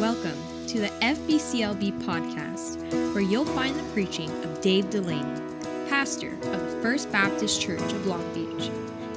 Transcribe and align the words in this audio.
Welcome 0.00 0.36
to 0.66 0.78
the 0.78 0.88
FBCLB 1.00 2.02
podcast, 2.02 2.82
where 3.14 3.22
you'll 3.22 3.46
find 3.46 3.74
the 3.74 3.82
preaching 3.94 4.30
of 4.44 4.60
Dave 4.60 4.90
Delaney, 4.90 5.40
pastor 5.88 6.34
of 6.34 6.70
the 6.70 6.78
First 6.82 7.10
Baptist 7.10 7.62
Church 7.62 7.80
of 7.80 8.06
Long 8.06 8.22
Beach. 8.34 8.70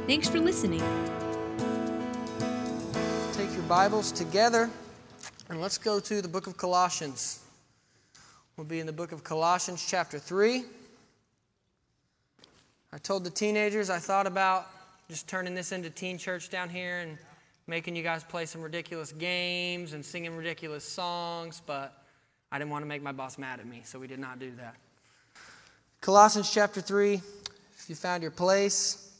Thanks 0.07 0.29
for 0.29 0.39
listening. 0.39 0.79
Take 3.33 3.53
your 3.53 3.63
Bibles 3.63 4.13
together 4.13 4.69
and 5.49 5.61
let's 5.61 5.77
go 5.77 5.99
to 5.99 6.21
the 6.21 6.29
book 6.29 6.47
of 6.47 6.55
Colossians. 6.55 7.41
We'll 8.55 8.63
be 8.63 8.79
in 8.79 8.85
the 8.85 8.93
book 8.93 9.11
of 9.11 9.21
Colossians, 9.21 9.85
chapter 9.85 10.17
3. 10.17 10.63
I 12.93 12.97
told 12.99 13.25
the 13.25 13.31
teenagers 13.31 13.89
I 13.89 13.99
thought 13.99 14.27
about 14.27 14.65
just 15.09 15.27
turning 15.27 15.55
this 15.55 15.73
into 15.73 15.89
teen 15.89 16.17
church 16.17 16.49
down 16.49 16.69
here 16.69 16.99
and 16.99 17.17
making 17.69 17.95
you 17.95 18.01
guys 18.01 18.23
play 18.23 18.47
some 18.47 18.61
ridiculous 18.63 19.11
games 19.11 19.93
and 19.93 20.03
singing 20.03 20.35
ridiculous 20.35 20.83
songs, 20.83 21.61
but 21.67 22.03
I 22.51 22.57
didn't 22.57 22.71
want 22.71 22.81
to 22.81 22.87
make 22.87 23.03
my 23.03 23.11
boss 23.11 23.37
mad 23.37 23.59
at 23.59 23.67
me, 23.67 23.81
so 23.85 23.99
we 23.99 24.07
did 24.07 24.17
not 24.17 24.39
do 24.39 24.51
that. 24.57 24.75
Colossians 26.01 26.51
chapter 26.51 26.81
3, 26.81 27.13
if 27.13 27.85
you 27.87 27.95
found 27.95 28.23
your 28.23 28.31
place, 28.31 29.11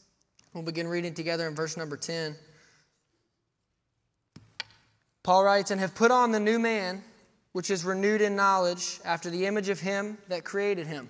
we'll 0.52 0.64
begin 0.64 0.88
reading 0.88 1.14
together 1.14 1.46
in 1.46 1.54
verse 1.54 1.76
number 1.76 1.96
10. 1.96 2.34
Paul 5.22 5.44
writes, 5.44 5.70
And 5.70 5.80
have 5.80 5.94
put 5.94 6.10
on 6.10 6.32
the 6.32 6.40
new 6.40 6.58
man, 6.58 7.04
which 7.52 7.70
is 7.70 7.84
renewed 7.84 8.20
in 8.20 8.34
knowledge, 8.34 8.98
after 9.04 9.30
the 9.30 9.46
image 9.46 9.68
of 9.68 9.78
him 9.78 10.18
that 10.26 10.42
created 10.42 10.88
him, 10.88 11.08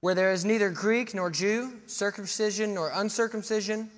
where 0.00 0.14
there 0.14 0.32
is 0.32 0.44
neither 0.44 0.68
Greek 0.68 1.14
nor 1.14 1.30
Jew, 1.30 1.80
circumcision 1.86 2.74
nor 2.74 2.90
uncircumcision 2.94 3.90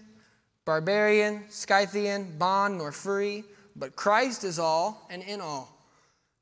barbarian, 0.64 1.44
Scythian, 1.48 2.38
bond, 2.38 2.78
nor 2.78 2.92
free, 2.92 3.44
but 3.76 3.96
Christ 3.96 4.44
is 4.44 4.58
all 4.58 5.06
and 5.10 5.22
in 5.22 5.40
all. 5.40 5.72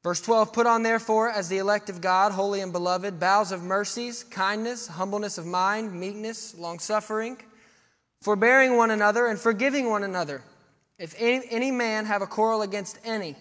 Verse 0.03 0.21
12 0.21 0.53
Put 0.53 0.67
on, 0.67 0.83
therefore, 0.83 1.31
as 1.31 1.49
the 1.49 1.59
elect 1.59 1.91
of 1.91 2.01
God, 2.01 2.33
holy 2.33 2.61
and 2.61 2.73
beloved, 2.73 3.21
bowels 3.21 3.53
of 3.53 3.63
mercies, 3.63 4.25
kindness, 4.25 4.87
humbleness 4.87 5.39
of 5.39 5.47
mind, 5.47 5.93
meekness, 5.93 6.55
longsuffering, 6.57 7.39
forbearing 8.23 8.77
one 8.77 8.91
another, 8.91 9.27
and 9.27 9.39
forgiving 9.39 9.91
one 9.91 10.03
another. 10.03 10.43
If 10.99 11.15
any, 11.19 11.47
any 11.51 11.71
man 11.71 12.07
have 12.07 12.23
a 12.23 12.27
quarrel 12.27 12.63
against 12.63 12.99
any, 13.05 13.37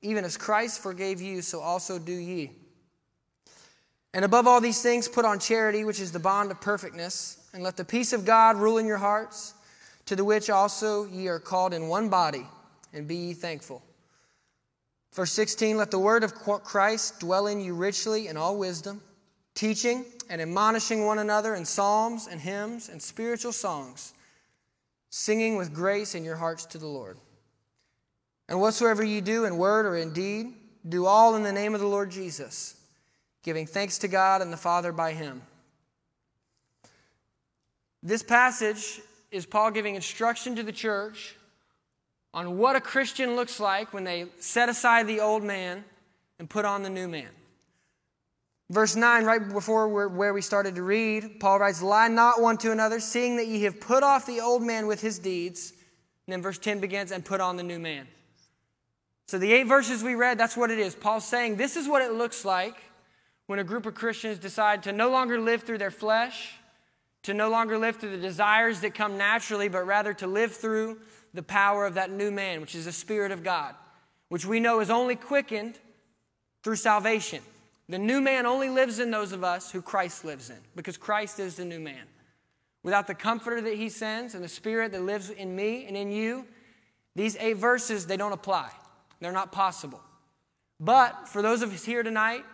even 0.00 0.24
as 0.24 0.36
Christ 0.36 0.80
forgave 0.82 1.20
you, 1.20 1.42
so 1.42 1.60
also 1.60 1.98
do 1.98 2.12
ye. 2.12 2.50
And 4.14 4.24
above 4.24 4.46
all 4.46 4.60
these 4.60 4.82
things, 4.82 5.08
put 5.08 5.24
on 5.24 5.38
charity, 5.38 5.84
which 5.84 6.00
is 6.00 6.12
the 6.12 6.18
bond 6.18 6.50
of 6.50 6.60
perfectness, 6.60 7.38
and 7.54 7.62
let 7.62 7.78
the 7.78 7.84
peace 7.84 8.12
of 8.12 8.26
God 8.26 8.56
rule 8.56 8.76
in 8.78 8.86
your 8.86 8.98
hearts 8.98 9.54
to 10.06 10.16
the 10.16 10.24
which 10.24 10.50
also 10.50 11.04
ye 11.06 11.28
are 11.28 11.38
called 11.38 11.72
in 11.72 11.88
one 11.88 12.08
body, 12.08 12.46
and 12.92 13.06
be 13.06 13.16
ye 13.16 13.34
thankful. 13.34 13.82
Verse 15.12 15.32
16 15.32 15.76
Let 15.76 15.90
the 15.90 15.98
word 15.98 16.24
of 16.24 16.34
Christ 16.34 17.20
dwell 17.20 17.46
in 17.46 17.60
you 17.60 17.74
richly 17.74 18.28
in 18.28 18.36
all 18.36 18.56
wisdom, 18.56 19.00
teaching 19.54 20.04
and 20.28 20.40
admonishing 20.40 21.04
one 21.04 21.18
another 21.18 21.54
in 21.54 21.64
psalms 21.64 22.26
and 22.26 22.40
hymns 22.40 22.88
and 22.88 23.00
spiritual 23.00 23.52
songs, 23.52 24.14
singing 25.10 25.56
with 25.56 25.74
grace 25.74 26.14
in 26.14 26.24
your 26.24 26.36
hearts 26.36 26.64
to 26.66 26.78
the 26.78 26.86
Lord. 26.86 27.18
And 28.48 28.60
whatsoever 28.60 29.04
ye 29.04 29.20
do 29.20 29.44
in 29.44 29.56
word 29.56 29.86
or 29.86 29.96
in 29.96 30.12
deed, 30.12 30.54
do 30.88 31.06
all 31.06 31.36
in 31.36 31.42
the 31.42 31.52
name 31.52 31.74
of 31.74 31.80
the 31.80 31.86
Lord 31.86 32.10
Jesus, 32.10 32.76
giving 33.42 33.66
thanks 33.66 33.98
to 33.98 34.08
God 34.08 34.42
and 34.42 34.52
the 34.52 34.56
Father 34.56 34.92
by 34.92 35.12
him. 35.12 35.42
This 38.02 38.22
passage 38.22 39.00
is 39.32 39.46
Paul 39.46 39.70
giving 39.70 39.94
instruction 39.94 40.54
to 40.56 40.62
the 40.62 40.72
church 40.72 41.34
on 42.34 42.58
what 42.58 42.76
a 42.76 42.80
Christian 42.80 43.34
looks 43.34 43.58
like 43.58 43.92
when 43.92 44.04
they 44.04 44.26
set 44.38 44.68
aside 44.68 45.06
the 45.06 45.20
old 45.20 45.42
man 45.42 45.84
and 46.38 46.48
put 46.48 46.64
on 46.64 46.82
the 46.82 46.90
new 46.90 47.08
man. 47.08 47.28
Verse 48.70 48.96
9, 48.96 49.24
right 49.24 49.48
before 49.52 50.08
where 50.08 50.32
we 50.32 50.40
started 50.40 50.76
to 50.76 50.82
read, 50.82 51.40
Paul 51.40 51.58
writes, 51.58 51.82
Lie 51.82 52.08
not 52.08 52.40
one 52.40 52.56
to 52.58 52.72
another, 52.72 53.00
seeing 53.00 53.36
that 53.36 53.46
ye 53.46 53.64
have 53.64 53.80
put 53.80 54.02
off 54.02 54.24
the 54.24 54.40
old 54.40 54.62
man 54.62 54.86
with 54.86 55.00
his 55.00 55.18
deeds. 55.18 55.72
And 56.26 56.32
then 56.32 56.40
verse 56.40 56.58
10 56.58 56.80
begins, 56.80 57.10
and 57.10 57.24
put 57.24 57.40
on 57.40 57.56
the 57.56 57.62
new 57.62 57.78
man. 57.78 58.06
So 59.26 59.38
the 59.38 59.52
eight 59.52 59.66
verses 59.66 60.02
we 60.02 60.14
read, 60.14 60.38
that's 60.38 60.56
what 60.56 60.70
it 60.70 60.78
is. 60.78 60.94
Paul's 60.94 61.26
saying 61.26 61.56
this 61.56 61.76
is 61.76 61.88
what 61.88 62.02
it 62.02 62.12
looks 62.12 62.44
like 62.44 62.76
when 63.46 63.58
a 63.58 63.64
group 63.64 63.84
of 63.84 63.94
Christians 63.94 64.38
decide 64.38 64.82
to 64.84 64.92
no 64.92 65.10
longer 65.10 65.38
live 65.38 65.62
through 65.62 65.78
their 65.78 65.90
flesh, 65.90 66.54
to 67.22 67.34
no 67.34 67.50
longer 67.50 67.78
live 67.78 67.96
through 67.96 68.10
the 68.10 68.22
desires 68.22 68.80
that 68.80 68.94
come 68.94 69.16
naturally, 69.16 69.68
but 69.68 69.86
rather 69.86 70.12
to 70.14 70.26
live 70.26 70.52
through 70.52 70.98
the 71.34 71.42
power 71.42 71.86
of 71.86 71.94
that 71.94 72.10
new 72.10 72.30
man, 72.30 72.60
which 72.60 72.74
is 72.74 72.84
the 72.84 72.92
Spirit 72.92 73.32
of 73.32 73.42
God, 73.42 73.74
which 74.28 74.44
we 74.44 74.60
know 74.60 74.80
is 74.80 74.90
only 74.90 75.16
quickened 75.16 75.78
through 76.62 76.76
salvation. 76.76 77.42
The 77.88 77.98
new 77.98 78.20
man 78.20 78.46
only 78.46 78.68
lives 78.68 78.98
in 78.98 79.10
those 79.10 79.32
of 79.32 79.44
us 79.44 79.70
who 79.70 79.82
Christ 79.82 80.24
lives 80.24 80.50
in, 80.50 80.58
because 80.76 80.96
Christ 80.96 81.38
is 81.38 81.56
the 81.56 81.64
new 81.64 81.80
man. 81.80 82.04
Without 82.82 83.06
the 83.06 83.14
comforter 83.14 83.60
that 83.60 83.74
he 83.74 83.88
sends 83.88 84.34
and 84.34 84.42
the 84.42 84.48
Spirit 84.48 84.92
that 84.92 85.02
lives 85.02 85.30
in 85.30 85.54
me 85.54 85.86
and 85.86 85.96
in 85.96 86.10
you, 86.10 86.46
these 87.14 87.36
eight 87.36 87.56
verses, 87.56 88.06
they 88.06 88.16
don't 88.16 88.32
apply. 88.32 88.70
They're 89.20 89.32
not 89.32 89.52
possible. 89.52 90.00
But 90.80 91.28
for 91.28 91.42
those 91.42 91.62
of 91.62 91.72
us 91.72 91.84
here 91.84 92.02
tonight 92.02 92.44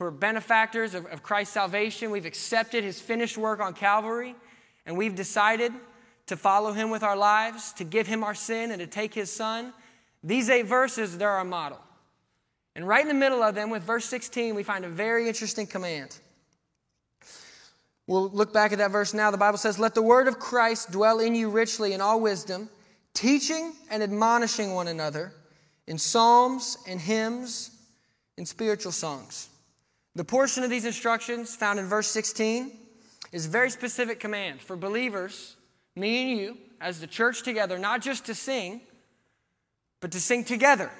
who 0.00 0.06
are 0.06 0.10
benefactors 0.10 0.94
of, 0.94 1.04
of 1.06 1.22
Christ's 1.22 1.52
salvation. 1.52 2.10
We've 2.10 2.24
accepted 2.24 2.82
his 2.82 2.98
finished 2.98 3.36
work 3.36 3.60
on 3.60 3.74
Calvary, 3.74 4.34
and 4.86 4.96
we've 4.96 5.14
decided 5.14 5.72
to 6.26 6.38
follow 6.38 6.72
him 6.72 6.88
with 6.88 7.02
our 7.02 7.16
lives, 7.16 7.74
to 7.74 7.84
give 7.84 8.06
him 8.06 8.24
our 8.24 8.34
sin, 8.34 8.70
and 8.70 8.80
to 8.80 8.86
take 8.86 9.12
his 9.12 9.30
son. 9.30 9.74
These 10.24 10.48
eight 10.48 10.64
verses, 10.64 11.18
they're 11.18 11.28
our 11.28 11.44
model. 11.44 11.78
And 12.74 12.88
right 12.88 13.02
in 13.02 13.08
the 13.08 13.14
middle 13.14 13.42
of 13.42 13.54
them, 13.54 13.68
with 13.68 13.82
verse 13.82 14.06
16, 14.06 14.54
we 14.54 14.62
find 14.62 14.86
a 14.86 14.88
very 14.88 15.28
interesting 15.28 15.66
command. 15.66 16.18
We'll 18.06 18.30
look 18.30 18.54
back 18.54 18.72
at 18.72 18.78
that 18.78 18.92
verse 18.92 19.12
now. 19.12 19.30
The 19.30 19.36
Bible 19.36 19.58
says, 19.58 19.78
Let 19.78 19.94
the 19.94 20.02
word 20.02 20.28
of 20.28 20.38
Christ 20.38 20.92
dwell 20.92 21.20
in 21.20 21.34
you 21.34 21.50
richly 21.50 21.92
in 21.92 22.00
all 22.00 22.20
wisdom, 22.22 22.70
teaching 23.12 23.74
and 23.90 24.02
admonishing 24.02 24.72
one 24.72 24.88
another 24.88 25.34
in 25.86 25.98
psalms 25.98 26.78
and 26.88 26.98
hymns 26.98 27.70
and 28.38 28.48
spiritual 28.48 28.92
songs 28.92 29.49
the 30.20 30.24
portion 30.24 30.62
of 30.62 30.68
these 30.68 30.84
instructions 30.84 31.56
found 31.56 31.78
in 31.78 31.86
verse 31.86 32.06
16 32.08 32.72
is 33.32 33.46
very 33.46 33.70
specific 33.70 34.20
command 34.20 34.60
for 34.60 34.76
believers, 34.76 35.56
me 35.96 36.20
and 36.32 36.38
you, 36.38 36.58
as 36.78 37.00
the 37.00 37.06
church 37.06 37.42
together, 37.42 37.78
not 37.78 38.02
just 38.02 38.26
to 38.26 38.34
sing, 38.34 38.82
but 39.98 40.12
to 40.12 40.20
sing 40.20 40.44
together. 40.44 40.90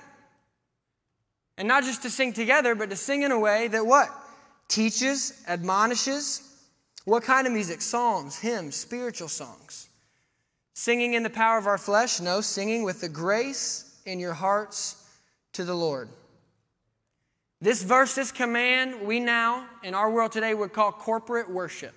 And 1.58 1.68
not 1.68 1.84
just 1.84 2.00
to 2.00 2.08
sing 2.08 2.32
together, 2.32 2.74
but 2.74 2.88
to 2.88 2.96
sing 2.96 3.20
in 3.20 3.30
a 3.30 3.38
way 3.38 3.68
that 3.68 3.84
what? 3.84 4.08
Teaches, 4.68 5.44
admonishes. 5.46 6.40
What 7.04 7.22
kind 7.22 7.46
of 7.46 7.52
music? 7.52 7.82
Psalms, 7.82 8.38
hymns, 8.38 8.74
spiritual 8.74 9.28
songs. 9.28 9.90
Singing 10.72 11.12
in 11.12 11.22
the 11.22 11.28
power 11.28 11.58
of 11.58 11.66
our 11.66 11.76
flesh? 11.76 12.20
No, 12.20 12.40
singing 12.40 12.84
with 12.84 13.02
the 13.02 13.08
grace 13.10 14.00
in 14.06 14.18
your 14.18 14.32
hearts 14.32 15.06
to 15.52 15.64
the 15.64 15.76
Lord. 15.76 16.08
This 17.60 17.82
verse, 17.82 18.14
this 18.14 18.32
command, 18.32 19.06
we 19.06 19.20
now, 19.20 19.66
in 19.82 19.94
our 19.94 20.10
world 20.10 20.32
today, 20.32 20.54
would 20.54 20.72
call 20.72 20.92
corporate 20.92 21.50
worship. 21.50 21.94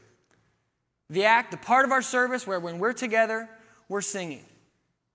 The 1.09 1.25
act, 1.25 1.51
the 1.51 1.57
part 1.57 1.85
of 1.85 1.91
our 1.91 2.01
service 2.01 2.45
where 2.45 2.59
when 2.59 2.79
we're 2.79 2.93
together, 2.93 3.49
we're 3.87 4.01
singing. 4.01 4.43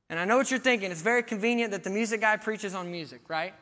And 0.09 0.19
I 0.19 0.25
know 0.25 0.39
what 0.39 0.51
you're 0.51 0.61
thinking. 0.61 0.91
It's 0.91 1.03
very 1.03 1.23
convenient 1.23 1.73
that 1.73 1.85
the 1.85 1.91
music 1.91 2.23
guy 2.23 2.37
preaches 2.39 2.75
on 2.75 2.91
music, 2.91 3.21
right? 3.29 3.53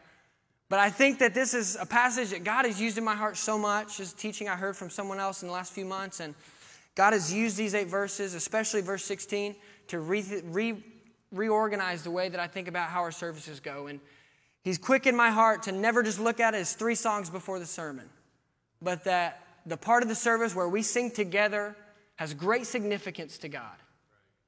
But 0.69 0.79
I 0.79 0.91
think 0.91 1.19
that 1.19 1.35
this 1.35 1.55
is 1.55 1.77
a 1.81 1.87
passage 1.87 2.31
that 2.31 2.45
God 2.45 2.67
has 2.67 2.81
used 2.81 2.99
in 2.99 3.05
my 3.05 3.15
heart 3.15 3.37
so 3.37 3.59
much. 3.59 3.99
This 3.99 4.13
teaching 4.13 4.49
I 4.49 4.55
heard 4.57 4.77
from 4.77 4.91
someone 4.91 5.19
else 5.19 5.43
in 5.43 5.49
the 5.49 5.55
last 5.55 5.73
few 5.73 5.85
months. 5.85 6.21
And 6.21 6.35
God 6.95 7.13
has 7.13 7.33
used 7.33 7.57
these 7.57 7.75
eight 7.75 7.89
verses, 7.89 8.35
especially 8.35 8.81
verse 8.81 9.05
16, 9.05 9.57
to 9.89 10.01
re- 10.01 10.43
re- 10.45 10.85
reorganize 11.33 12.03
the 12.03 12.11
way 12.11 12.29
that 12.29 12.41
I 12.41 12.47
think 12.47 12.69
about 12.69 12.91
how 12.91 13.01
our 13.01 13.13
services 13.13 13.61
go. 13.61 13.89
And 13.89 14.01
He's 14.67 14.79
quickened 14.79 15.17
my 15.17 15.31
heart 15.31 15.63
to 15.63 15.73
never 15.73 16.03
just 16.03 16.19
look 16.19 16.41
at 16.41 16.53
it 16.53 16.57
as 16.57 16.73
three 16.73 16.97
songs 16.97 17.31
before 17.31 17.61
the 17.61 17.67
sermon, 17.67 18.09
but 18.83 19.05
that 19.05 19.41
the 19.65 19.77
part 19.77 20.03
of 20.03 20.09
the 20.09 20.15
service 20.17 20.57
where 20.57 20.69
we 20.69 20.83
sing 20.83 21.13
together 21.13 21.77
has 22.17 22.35
great 22.35 22.67
significance 22.67 23.39
to 23.39 23.49
God. 23.49 23.77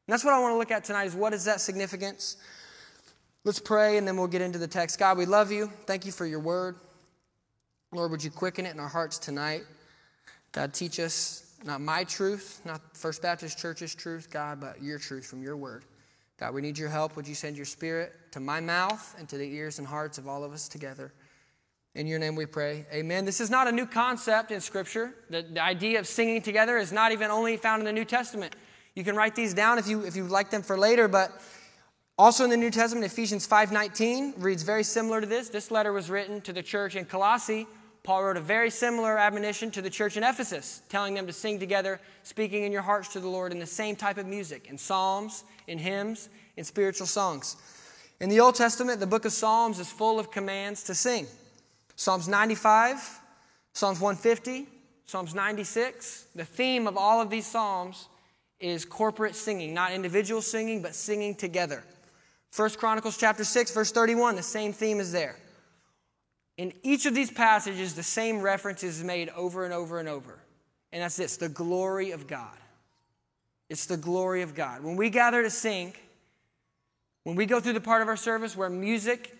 And 0.08 0.12
that's 0.12 0.24
what 0.24 0.34
I 0.34 0.40
want 0.40 0.54
to 0.54 0.58
look 0.58 0.72
at 0.72 0.82
tonight 0.82 1.04
is 1.04 1.14
what 1.14 1.34
is 1.34 1.44
that 1.44 1.60
significance? 1.60 2.36
Let's 3.44 3.60
pray 3.60 3.96
and 3.96 4.08
then 4.08 4.16
we'll 4.16 4.26
get 4.26 4.42
into 4.42 4.58
the 4.58 4.66
text. 4.66 4.98
God, 4.98 5.18
we 5.18 5.24
love 5.24 5.52
you. 5.52 5.70
Thank 5.86 6.04
you 6.04 6.10
for 6.10 6.26
your 6.26 6.40
word. 6.40 6.74
Lord, 7.92 8.10
would 8.10 8.24
you 8.24 8.32
quicken 8.32 8.66
it 8.66 8.74
in 8.74 8.80
our 8.80 8.88
hearts 8.88 9.18
tonight? 9.18 9.62
God, 10.50 10.74
teach 10.74 10.98
us 10.98 11.48
not 11.64 11.80
my 11.80 12.02
truth, 12.02 12.60
not 12.64 12.80
First 12.92 13.22
Baptist 13.22 13.56
Church's 13.56 13.94
truth, 13.94 14.30
God, 14.32 14.60
but 14.60 14.82
your 14.82 14.98
truth 14.98 15.26
from 15.26 15.44
your 15.44 15.56
word. 15.56 15.84
God, 16.38 16.55
we 16.55 16.62
need 16.62 16.79
your 16.79 16.88
help. 16.88 17.17
Would 17.17 17.26
you 17.26 17.35
send 17.35 17.56
your 17.56 17.67
spirit 17.67 18.12
to 18.32 18.40
my 18.40 18.61
mouth 18.61 19.14
and 19.19 19.29
to 19.29 19.37
the 19.37 19.52
ears 19.52 19.79
and 19.79 19.87
hearts 19.87 20.19
of 20.19 20.29
all 20.29 20.44
of 20.44 20.52
us 20.52 20.69
together? 20.69 21.12
In 21.94 22.06
your 22.06 22.19
name 22.19 22.37
we 22.37 22.46
pray. 22.46 22.87
Amen. 22.93 23.25
This 23.25 23.40
is 23.40 23.50
not 23.50 23.67
a 23.67 23.73
new 23.73 23.87
concept 23.87 24.52
in 24.52 24.61
Scripture. 24.61 25.14
The, 25.31 25.43
the 25.43 25.62
idea 25.62 25.99
of 25.99 26.06
singing 26.06 26.43
together 26.43 26.79
is 26.79 26.93
not 26.93 27.11
even 27.11 27.31
only 27.31 27.56
found 27.56 27.81
in 27.81 27.87
the 27.87 27.93
New 27.93 28.05
Testament. 28.05 28.55
You 28.94 29.02
can 29.02 29.17
write 29.17 29.35
these 29.35 29.52
down 29.52 29.79
if 29.79 29.88
you, 29.88 30.05
if 30.05 30.14
you 30.14 30.25
like 30.25 30.50
them 30.50 30.62
for 30.62 30.79
later, 30.79 31.08
but 31.08 31.40
Also 32.19 32.43
in 32.43 32.50
the 32.50 32.56
New 32.56 32.70
Testament, 32.70 33.06
Ephesians 33.06 33.46
5:19 33.46 34.35
reads 34.38 34.64
very 34.64 34.82
similar 34.82 35.20
to 35.20 35.26
this. 35.26 35.50
This 35.50 35.70
letter 35.70 35.93
was 35.93 36.11
written 36.11 36.40
to 36.43 36.52
the 36.52 36.64
church 36.64 36.96
in 36.96 37.05
Colossae. 37.05 37.69
Paul 38.02 38.24
wrote 38.24 38.36
a 38.36 38.40
very 38.40 38.70
similar 38.70 39.18
admonition 39.18 39.70
to 39.72 39.82
the 39.82 39.90
church 39.90 40.16
in 40.16 40.22
Ephesus, 40.22 40.82
telling 40.88 41.14
them 41.14 41.26
to 41.26 41.32
sing 41.32 41.58
together, 41.58 42.00
speaking 42.22 42.64
in 42.64 42.72
your 42.72 42.82
hearts 42.82 43.08
to 43.12 43.20
the 43.20 43.28
Lord 43.28 43.52
in 43.52 43.58
the 43.58 43.66
same 43.66 43.96
type 43.96 44.18
of 44.18 44.26
music, 44.26 44.66
in 44.68 44.78
psalms, 44.78 45.44
in 45.66 45.78
hymns, 45.78 46.28
in 46.56 46.64
spiritual 46.64 47.06
songs. 47.06 47.56
In 48.20 48.28
the 48.28 48.40
Old 48.40 48.54
Testament, 48.54 48.98
the 48.98 49.06
book 49.06 49.24
of 49.24 49.32
Psalms 49.32 49.78
is 49.78 49.90
full 49.90 50.18
of 50.18 50.30
commands 50.30 50.82
to 50.84 50.94
sing. 50.94 51.26
Psalms 51.96 52.28
95, 52.28 53.20
Psalms 53.74 54.00
150, 54.00 54.66
Psalms 55.06 55.34
96. 55.34 56.26
The 56.34 56.44
theme 56.44 56.86
of 56.86 56.96
all 56.96 57.20
of 57.20 57.30
these 57.30 57.46
Psalms 57.46 58.08
is 58.58 58.84
corporate 58.84 59.36
singing, 59.36 59.72
not 59.72 59.92
individual 59.92 60.42
singing, 60.42 60.82
but 60.82 60.94
singing 60.94 61.34
together. 61.34 61.84
First 62.50 62.78
Chronicles 62.78 63.16
chapter 63.16 63.44
6, 63.44 63.72
verse 63.72 63.92
31, 63.92 64.34
the 64.34 64.42
same 64.42 64.72
theme 64.72 64.98
is 64.98 65.12
there. 65.12 65.36
In 66.58 66.72
each 66.82 67.06
of 67.06 67.14
these 67.14 67.31
passages, 67.31 67.94
the 67.94 68.02
same 68.02 68.43
reference 68.43 68.82
is 68.82 69.02
made 69.02 69.31
over 69.31 69.64
and 69.64 69.72
over 69.72 70.00
and 70.00 70.08
over. 70.08 70.40
And 70.93 71.02
that's 71.02 71.16
this 71.16 71.37
the 71.37 71.49
glory 71.49 72.10
of 72.10 72.26
God. 72.26 72.56
It's 73.70 73.87
the 73.87 73.96
glory 73.96 74.43
of 74.43 74.55
God. 74.55 74.82
When 74.82 74.96
we 74.96 75.08
gather 75.08 75.43
to 75.43 75.50
sing, 75.50 75.94
when 77.22 77.37
we 77.37 77.46
go 77.46 77.60
through 77.60 77.75
the 77.75 77.81
part 77.81 78.02
of 78.02 78.08
our 78.08 78.16
service 78.16 78.56
where 78.56 78.69
music 78.69 79.37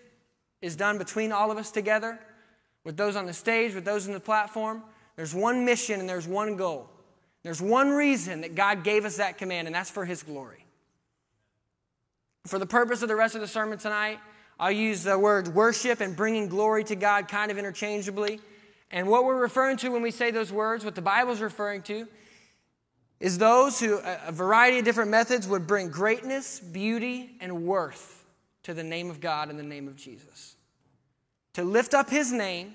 is 0.62 0.76
done 0.76 0.97
between 0.99 1.32
all 1.32 1.50
of 1.50 1.59
us 1.59 1.70
together, 1.70 2.19
with 2.85 2.97
those 2.97 3.17
on 3.17 3.26
the 3.26 3.32
stage, 3.32 3.75
with 3.75 3.85
those 3.85 4.06
in 4.06 4.12
the 4.12 4.21
platform, 4.21 4.82
there's 5.17 5.35
one 5.35 5.64
mission 5.64 5.99
and 5.99 6.09
there's 6.09 6.29
one 6.29 6.56
goal. 6.56 6.88
There's 7.43 7.61
one 7.61 7.91
reason 7.91 8.43
that 8.43 8.55
God 8.55 8.85
gave 8.85 9.05
us 9.05 9.17
that 9.17 9.38
command, 9.38 9.67
and 9.67 9.75
that's 9.75 9.91
for 9.91 10.05
His 10.05 10.23
glory. 10.23 10.64
For 12.47 12.59
the 12.59 12.67
purpose 12.67 13.03
of 13.03 13.09
the 13.09 13.17
rest 13.17 13.35
of 13.35 13.41
the 13.41 13.49
sermon 13.49 13.79
tonight, 13.79 14.19
I'll 14.60 14.72
use 14.72 15.05
the 15.05 15.19
word 15.19 15.49
worship 15.55 16.00
and 16.00 16.16
bringing 16.16 16.49
glory 16.49 16.84
to 16.84 16.96
God 16.96 17.28
kind 17.28 17.50
of 17.50 17.58
interchangeably. 17.58 18.40
And 18.90 19.06
what 19.06 19.25
we're 19.25 19.40
referring 19.40 19.76
to 19.78 19.90
when 19.90 20.02
we 20.02 20.10
say 20.10 20.31
those 20.31 20.52
words, 20.52 20.84
what 20.84 20.94
the 20.94 21.02
Bible's 21.02 21.40
referring 21.40 21.82
to, 21.82 22.08
is 23.20 23.38
those 23.38 23.81
who, 23.81 23.99
a 23.99 24.32
variety 24.32 24.78
of 24.78 24.84
different 24.84 25.10
methods, 25.10 25.46
would 25.46 25.66
bring 25.66 25.90
greatness, 25.90 26.60
beauty, 26.60 27.37
and 27.40 27.64
worth 27.64 28.25
to 28.62 28.75
the 28.75 28.82
name 28.82 29.10
of 29.10 29.20
God 29.20 29.50
and 29.50 29.58
the 29.58 29.64
name 29.64 29.88
of 29.88 29.96
Jesus. 29.96 30.56
To 31.54 31.64
lift 31.64 31.94
up 31.94 32.11
His 32.11 32.32
name 32.32 32.75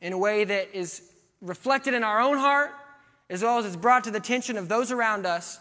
in 0.00 0.12
a 0.12 0.18
way 0.18 0.44
that 0.44 0.74
is 0.74 1.02
reflected 1.40 1.94
in 1.94 2.02
our 2.02 2.20
own 2.20 2.36
heart, 2.36 2.72
as 3.30 3.42
well 3.42 3.58
as 3.58 3.66
it's 3.66 3.76
brought 3.76 4.04
to 4.04 4.10
the 4.10 4.18
attention 4.18 4.56
of 4.56 4.68
those 4.68 4.90
around 4.90 5.26
us, 5.26 5.60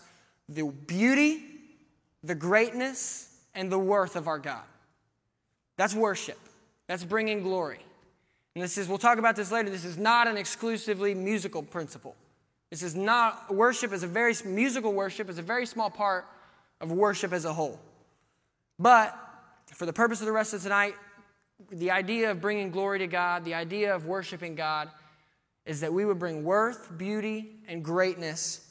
the 0.50 0.66
beauty, 0.66 1.44
the 2.24 2.36
greatness, 2.36 3.36
and 3.54 3.72
the 3.72 3.80
worth 3.80 4.16
of 4.16 4.28
our 4.28 4.40
God. 4.40 4.64
That's 5.78 5.96
worship. 5.96 6.40
That's 6.88 7.04
bringing 7.04 7.42
glory. 7.44 7.80
And 8.56 8.64
this 8.64 8.78
is, 8.78 8.88
we'll 8.88 8.98
talk 8.98 9.20
about 9.20 9.36
this 9.36 9.52
later, 9.52 9.70
this 9.70 9.86
is 9.86 9.98
not 9.98 10.28
an 10.28 10.36
exclusively 10.36 11.14
musical 11.14 11.62
principle. 11.62 12.16
This 12.70 12.82
is 12.82 12.96
not, 12.96 13.54
worship 13.54 13.94
is 13.94 14.04
a 14.04 14.08
very, 14.08 14.34
musical 14.46 14.92
worship 14.92 15.30
is 15.30 15.38
a 15.38 15.44
very 15.44 15.66
small 15.66 15.90
part 15.90 16.26
of 16.82 16.92
worship 16.92 17.32
as 17.34 17.46
a 17.46 17.54
whole. 17.54 17.80
But 18.80 19.18
for 19.74 19.86
the 19.86 19.94
purpose 19.94 20.20
of 20.22 20.26
the 20.26 20.32
rest 20.32 20.54
of 20.54 20.64
tonight, 20.64 20.96
the 21.72 21.92
idea 21.92 22.32
of 22.32 22.42
bringing 22.42 22.72
glory 22.72 23.00
to 23.00 23.08
God, 23.08 23.46
the 23.46 23.54
idea 23.54 23.96
of 23.96 24.06
worshiping 24.06 24.56
God, 24.56 24.90
is 25.66 25.82
that 25.82 25.94
we 25.94 26.06
would 26.06 26.20
bring 26.20 26.44
worth, 26.44 26.98
beauty, 26.98 27.52
and 27.68 27.84
greatness 27.84 28.66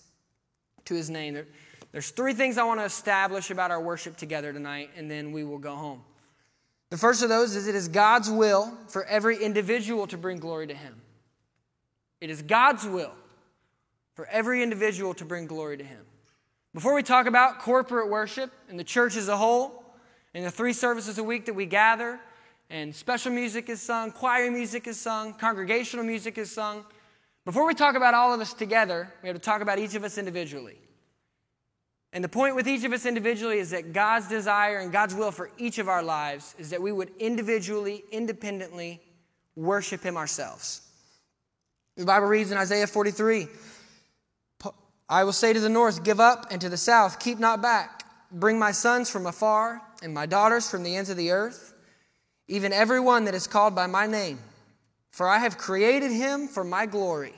to 0.86 0.94
His 0.94 1.10
name. 1.10 1.44
There's 1.92 2.10
three 2.10 2.34
things 2.34 2.58
I 2.58 2.64
want 2.64 2.80
to 2.80 2.84
establish 2.84 3.50
about 3.50 3.70
our 3.70 3.80
worship 3.80 4.16
together 4.16 4.52
tonight, 4.52 4.90
and 4.96 5.10
then 5.10 5.32
we 5.32 5.44
will 5.44 5.58
go 5.58 5.74
home. 5.74 6.02
The 6.90 6.96
first 6.96 7.22
of 7.22 7.28
those 7.28 7.56
is 7.56 7.66
it 7.66 7.74
is 7.74 7.88
God's 7.88 8.30
will 8.30 8.72
for 8.88 9.04
every 9.04 9.42
individual 9.42 10.06
to 10.08 10.16
bring 10.16 10.38
glory 10.38 10.66
to 10.68 10.74
Him. 10.74 11.00
It 12.20 12.30
is 12.30 12.42
God's 12.42 12.86
will 12.86 13.12
for 14.14 14.26
every 14.26 14.62
individual 14.62 15.12
to 15.14 15.24
bring 15.24 15.46
glory 15.46 15.76
to 15.76 15.84
Him. 15.84 16.04
Before 16.72 16.94
we 16.94 17.02
talk 17.02 17.26
about 17.26 17.58
corporate 17.58 18.08
worship 18.08 18.52
and 18.68 18.78
the 18.78 18.84
church 18.84 19.16
as 19.16 19.28
a 19.28 19.36
whole, 19.36 19.84
and 20.34 20.44
the 20.44 20.50
three 20.50 20.74
services 20.74 21.18
a 21.18 21.24
week 21.24 21.46
that 21.46 21.54
we 21.54 21.66
gather, 21.66 22.20
and 22.68 22.94
special 22.94 23.32
music 23.32 23.68
is 23.68 23.80
sung, 23.80 24.10
choir 24.12 24.50
music 24.50 24.86
is 24.86 25.00
sung, 25.00 25.32
congregational 25.32 26.04
music 26.04 26.36
is 26.36 26.50
sung, 26.50 26.84
before 27.46 27.64
we 27.64 27.74
talk 27.74 27.94
about 27.94 28.12
all 28.12 28.34
of 28.34 28.40
us 28.40 28.52
together, 28.52 29.08
we 29.22 29.28
have 29.28 29.36
to 29.36 29.42
talk 29.42 29.62
about 29.62 29.78
each 29.78 29.94
of 29.94 30.02
us 30.02 30.18
individually. 30.18 30.78
And 32.16 32.24
the 32.24 32.30
point 32.30 32.56
with 32.56 32.66
each 32.66 32.82
of 32.84 32.94
us 32.94 33.04
individually 33.04 33.58
is 33.58 33.72
that 33.72 33.92
God's 33.92 34.26
desire 34.26 34.78
and 34.78 34.90
God's 34.90 35.14
will 35.14 35.30
for 35.30 35.50
each 35.58 35.76
of 35.76 35.86
our 35.86 36.02
lives 36.02 36.54
is 36.58 36.70
that 36.70 36.80
we 36.80 36.90
would 36.90 37.10
individually, 37.18 38.04
independently 38.10 39.02
worship 39.54 40.02
Him 40.02 40.16
ourselves. 40.16 40.80
The 41.94 42.06
Bible 42.06 42.26
reads 42.26 42.50
in 42.50 42.56
Isaiah 42.56 42.86
43 42.86 43.48
I 45.10 45.24
will 45.24 45.34
say 45.34 45.52
to 45.52 45.60
the 45.60 45.68
north, 45.68 46.04
Give 46.04 46.18
up, 46.18 46.46
and 46.50 46.58
to 46.62 46.70
the 46.70 46.78
south, 46.78 47.20
Keep 47.20 47.38
not 47.38 47.60
back. 47.60 48.04
Bring 48.32 48.58
my 48.58 48.72
sons 48.72 49.10
from 49.10 49.26
afar, 49.26 49.82
and 50.02 50.14
my 50.14 50.24
daughters 50.24 50.70
from 50.70 50.84
the 50.84 50.96
ends 50.96 51.10
of 51.10 51.18
the 51.18 51.32
earth, 51.32 51.74
even 52.48 52.72
every 52.72 52.98
one 52.98 53.26
that 53.26 53.34
is 53.34 53.46
called 53.46 53.74
by 53.74 53.86
my 53.86 54.06
name. 54.06 54.38
For 55.10 55.28
I 55.28 55.36
have 55.40 55.58
created 55.58 56.12
him 56.12 56.48
for 56.48 56.64
my 56.64 56.86
glory. 56.86 57.34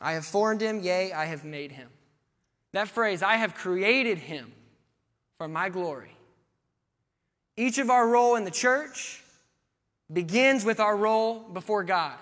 I 0.00 0.12
have 0.12 0.24
formed 0.24 0.60
him, 0.60 0.78
yea, 0.78 1.12
I 1.12 1.24
have 1.24 1.44
made 1.44 1.72
him. 1.72 1.88
That 2.72 2.88
phrase, 2.88 3.22
I 3.22 3.36
have 3.36 3.54
created 3.54 4.18
him 4.18 4.52
for 5.38 5.48
my 5.48 5.68
glory. 5.68 6.16
Each 7.56 7.78
of 7.78 7.90
our 7.90 8.08
role 8.08 8.36
in 8.36 8.44
the 8.44 8.50
church 8.50 9.22
begins 10.10 10.64
with 10.64 10.80
our 10.80 10.96
role 10.96 11.40
before 11.40 11.84
God. 11.84 12.16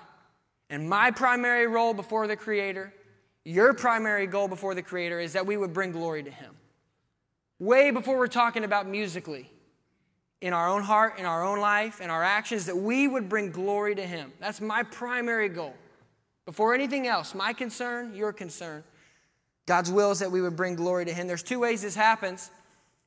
And 0.68 0.88
my 0.88 1.10
primary 1.10 1.66
role 1.66 1.94
before 1.94 2.26
the 2.26 2.36
Creator, 2.36 2.92
your 3.44 3.74
primary 3.74 4.26
goal 4.26 4.48
before 4.48 4.74
the 4.74 4.82
Creator, 4.82 5.20
is 5.20 5.32
that 5.32 5.46
we 5.46 5.56
would 5.56 5.72
bring 5.72 5.92
glory 5.92 6.22
to 6.22 6.30
Him. 6.30 6.54
Way 7.58 7.90
before 7.90 8.16
we're 8.18 8.28
talking 8.28 8.64
about 8.64 8.88
musically, 8.88 9.50
in 10.40 10.52
our 10.52 10.68
own 10.68 10.82
heart, 10.82 11.18
in 11.18 11.26
our 11.26 11.44
own 11.44 11.60
life, 11.60 12.00
in 12.00 12.08
our 12.08 12.22
actions, 12.22 12.66
that 12.66 12.76
we 12.76 13.06
would 13.06 13.28
bring 13.28 13.50
glory 13.50 13.94
to 13.94 14.06
Him. 14.06 14.32
That's 14.40 14.60
my 14.60 14.82
primary 14.84 15.48
goal. 15.48 15.74
Before 16.46 16.72
anything 16.72 17.06
else, 17.06 17.34
my 17.34 17.52
concern, 17.52 18.14
your 18.14 18.32
concern, 18.32 18.82
God's 19.66 19.90
will 19.90 20.10
is 20.10 20.18
that 20.18 20.30
we 20.30 20.40
would 20.40 20.56
bring 20.56 20.74
glory 20.74 21.04
to 21.04 21.12
Him. 21.12 21.26
There's 21.26 21.42
two 21.42 21.60
ways 21.60 21.82
this 21.82 21.94
happens. 21.94 22.50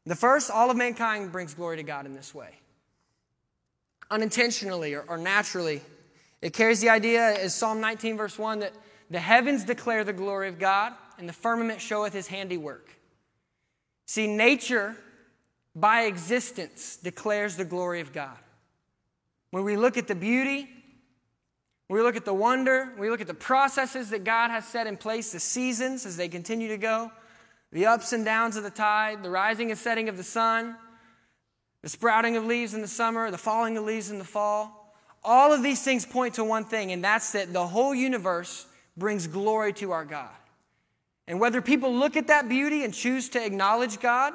The 0.05 0.15
first, 0.15 0.51
all 0.51 0.69
of 0.69 0.77
mankind 0.77 1.31
brings 1.31 1.53
glory 1.53 1.77
to 1.77 1.83
God 1.83 2.05
in 2.05 2.13
this 2.13 2.33
way 2.33 2.59
unintentionally 4.13 4.93
or, 4.93 5.03
or 5.07 5.17
naturally. 5.17 5.81
It 6.41 6.53
carries 6.53 6.81
the 6.81 6.89
idea, 6.89 7.33
as 7.39 7.55
Psalm 7.55 7.81
19, 7.81 8.15
verse 8.15 8.37
1, 8.37 8.59
that 8.59 8.73
the 9.09 9.19
heavens 9.19 9.63
declare 9.63 10.03
the 10.03 10.13
glory 10.13 10.49
of 10.49 10.59
God, 10.59 10.93
and 11.17 11.27
the 11.27 11.33
firmament 11.33 11.81
showeth 11.81 12.13
His 12.13 12.27
handiwork. 12.27 12.89
See, 14.05 14.27
nature 14.27 14.95
by 15.75 16.03
existence 16.03 16.97
declares 16.97 17.55
the 17.55 17.65
glory 17.65 18.01
of 18.01 18.13
God. 18.13 18.37
When 19.51 19.63
we 19.63 19.77
look 19.77 19.97
at 19.97 20.07
the 20.07 20.15
beauty 20.15 20.69
we 21.93 22.01
look 22.01 22.15
at 22.15 22.25
the 22.25 22.33
wonder, 22.33 22.91
we 22.97 23.09
look 23.09 23.21
at 23.21 23.27
the 23.27 23.35
processes 23.35 24.09
that 24.09 24.23
God 24.23 24.49
has 24.49 24.65
set 24.65 24.87
in 24.87 24.97
place, 24.97 25.31
the 25.31 25.39
seasons 25.39 26.07
as 26.07 26.17
they 26.17 26.27
continue 26.27 26.67
to 26.69 26.77
go, 26.77 27.11
the 27.71 27.85
ups 27.85 28.13
and 28.13 28.25
downs 28.25 28.55
of 28.55 28.63
the 28.63 28.71
tide, 28.71 29.21
the 29.21 29.29
rising 29.29 29.69
and 29.69 29.79
setting 29.79 30.09
of 30.09 30.17
the 30.17 30.23
sun, 30.23 30.75
the 31.83 31.89
sprouting 31.89 32.35
of 32.35 32.45
leaves 32.45 32.73
in 32.73 32.81
the 32.81 32.87
summer, 32.87 33.29
the 33.29 33.37
falling 33.37 33.77
of 33.77 33.83
leaves 33.83 34.09
in 34.09 34.17
the 34.17 34.23
fall. 34.23 34.95
All 35.23 35.53
of 35.53 35.61
these 35.61 35.83
things 35.83 36.03
point 36.03 36.33
to 36.35 36.43
one 36.43 36.65
thing, 36.65 36.91
and 36.91 37.03
that's 37.03 37.31
that 37.33 37.53
the 37.53 37.67
whole 37.67 37.93
universe 37.93 38.65
brings 38.97 39.27
glory 39.27 39.71
to 39.73 39.91
our 39.91 40.03
God. 40.03 40.31
And 41.27 41.39
whether 41.39 41.61
people 41.61 41.93
look 41.93 42.17
at 42.17 42.25
that 42.27 42.49
beauty 42.49 42.83
and 42.83 42.91
choose 42.91 43.29
to 43.29 43.45
acknowledge 43.45 43.99
God 43.99 44.33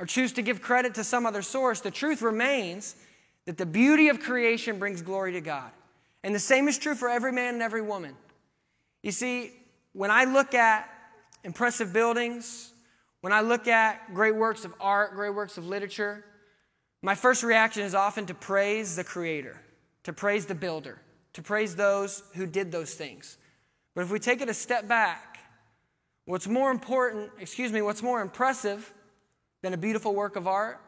or 0.00 0.06
choose 0.06 0.32
to 0.32 0.42
give 0.42 0.60
credit 0.60 0.94
to 0.94 1.04
some 1.04 1.26
other 1.26 1.42
source, 1.42 1.80
the 1.80 1.92
truth 1.92 2.22
remains 2.22 2.96
that 3.44 3.56
the 3.56 3.66
beauty 3.66 4.08
of 4.08 4.20
creation 4.20 4.80
brings 4.80 5.00
glory 5.00 5.32
to 5.32 5.40
God. 5.40 5.70
And 6.24 6.34
the 6.34 6.40
same 6.40 6.68
is 6.68 6.78
true 6.78 6.94
for 6.94 7.08
every 7.08 7.32
man 7.32 7.54
and 7.54 7.62
every 7.62 7.82
woman. 7.82 8.16
You 9.02 9.12
see, 9.12 9.52
when 9.92 10.10
I 10.10 10.24
look 10.24 10.54
at 10.54 10.88
impressive 11.44 11.92
buildings, 11.92 12.72
when 13.20 13.32
I 13.32 13.40
look 13.40 13.68
at 13.68 14.14
great 14.14 14.34
works 14.34 14.64
of 14.64 14.74
art, 14.80 15.14
great 15.14 15.34
works 15.34 15.58
of 15.58 15.66
literature, 15.66 16.24
my 17.02 17.14
first 17.14 17.42
reaction 17.42 17.82
is 17.82 17.94
often 17.94 18.26
to 18.26 18.34
praise 18.34 18.94
the 18.94 19.04
creator, 19.04 19.60
to 20.04 20.12
praise 20.12 20.46
the 20.46 20.54
builder, 20.54 21.00
to 21.32 21.42
praise 21.42 21.74
those 21.74 22.22
who 22.34 22.46
did 22.46 22.70
those 22.70 22.94
things. 22.94 23.38
But 23.94 24.02
if 24.02 24.10
we 24.10 24.18
take 24.18 24.40
it 24.40 24.48
a 24.48 24.54
step 24.54 24.86
back, 24.86 25.38
what's 26.24 26.46
more 26.46 26.70
important, 26.70 27.30
excuse 27.40 27.72
me, 27.72 27.82
what's 27.82 28.02
more 28.02 28.22
impressive 28.22 28.92
than 29.62 29.74
a 29.74 29.76
beautiful 29.76 30.14
work 30.14 30.36
of 30.36 30.46
art 30.46 30.80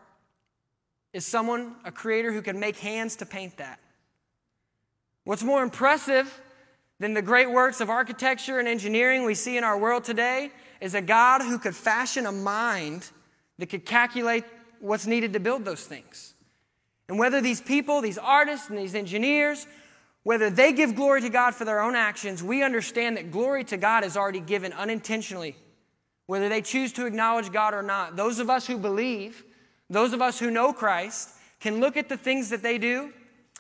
is 1.12 1.26
someone, 1.26 1.76
a 1.84 1.92
creator 1.92 2.32
who 2.32 2.42
can 2.42 2.58
make 2.58 2.76
hands 2.78 3.16
to 3.16 3.26
paint 3.26 3.56
that. 3.58 3.78
What's 5.25 5.43
more 5.43 5.62
impressive 5.62 6.40
than 7.00 7.14
the 7.14 7.23
great 7.23 7.50
works 7.50 7.81
of 7.81 7.88
architecture 7.88 8.59
and 8.59 8.69
engineering 8.69 9.25
we 9.25 9.35
see 9.35 9.57
in 9.57 9.64
our 9.64 9.78
world 9.78 10.04
today 10.04 10.50
is 10.81 10.95
a 10.95 11.00
God 11.00 11.40
who 11.40 11.59
could 11.59 11.75
fashion 11.75 12.26
a 12.26 12.33
mind 12.33 13.11
that 13.59 13.66
could 13.66 13.87
calculate 13.87 14.45
what's 14.81 15.07
needed 15.07 15.33
to 15.33 15.40
build 15.40 15.64
those 15.64 15.85
things. 15.85 16.35
And 17.09 17.19
whether 17.19 17.40
these 17.40 17.61
people, 17.61 18.02
these 18.02 18.19
artists, 18.19 18.69
and 18.69 18.78
these 18.78 18.95
engineers, 18.95 19.66
whether 20.25 20.50
they 20.50 20.73
give 20.73 20.95
glory 20.95 21.23
to 21.23 21.31
God 21.31 21.54
for 21.54 21.64
their 21.64 21.81
own 21.81 21.95
actions, 21.95 22.43
we 22.43 22.62
understand 22.62 23.16
that 23.16 23.31
glory 23.31 23.64
to 23.64 23.76
God 23.76 24.04
is 24.04 24.16
already 24.16 24.40
given 24.40 24.73
unintentionally, 24.73 25.57
whether 26.26 26.49
they 26.49 26.62
choose 26.62 26.93
to 26.95 27.07
acknowledge 27.07 27.50
God 27.50 27.73
or 27.73 27.83
not. 27.83 28.16
Those 28.16 28.38
of 28.38 28.50
us 28.50 28.66
who 28.66 28.78
believe, 28.78 29.43
those 29.88 30.12
of 30.12 30.21
us 30.21 30.38
who 30.38 30.50
know 30.50 30.73
Christ, 30.73 31.31
can 31.61 31.81
look 31.81 31.97
at 31.97 32.09
the 32.09 32.16
things 32.16 32.50
that 32.50 32.62
they 32.62 32.78
do, 32.78 33.12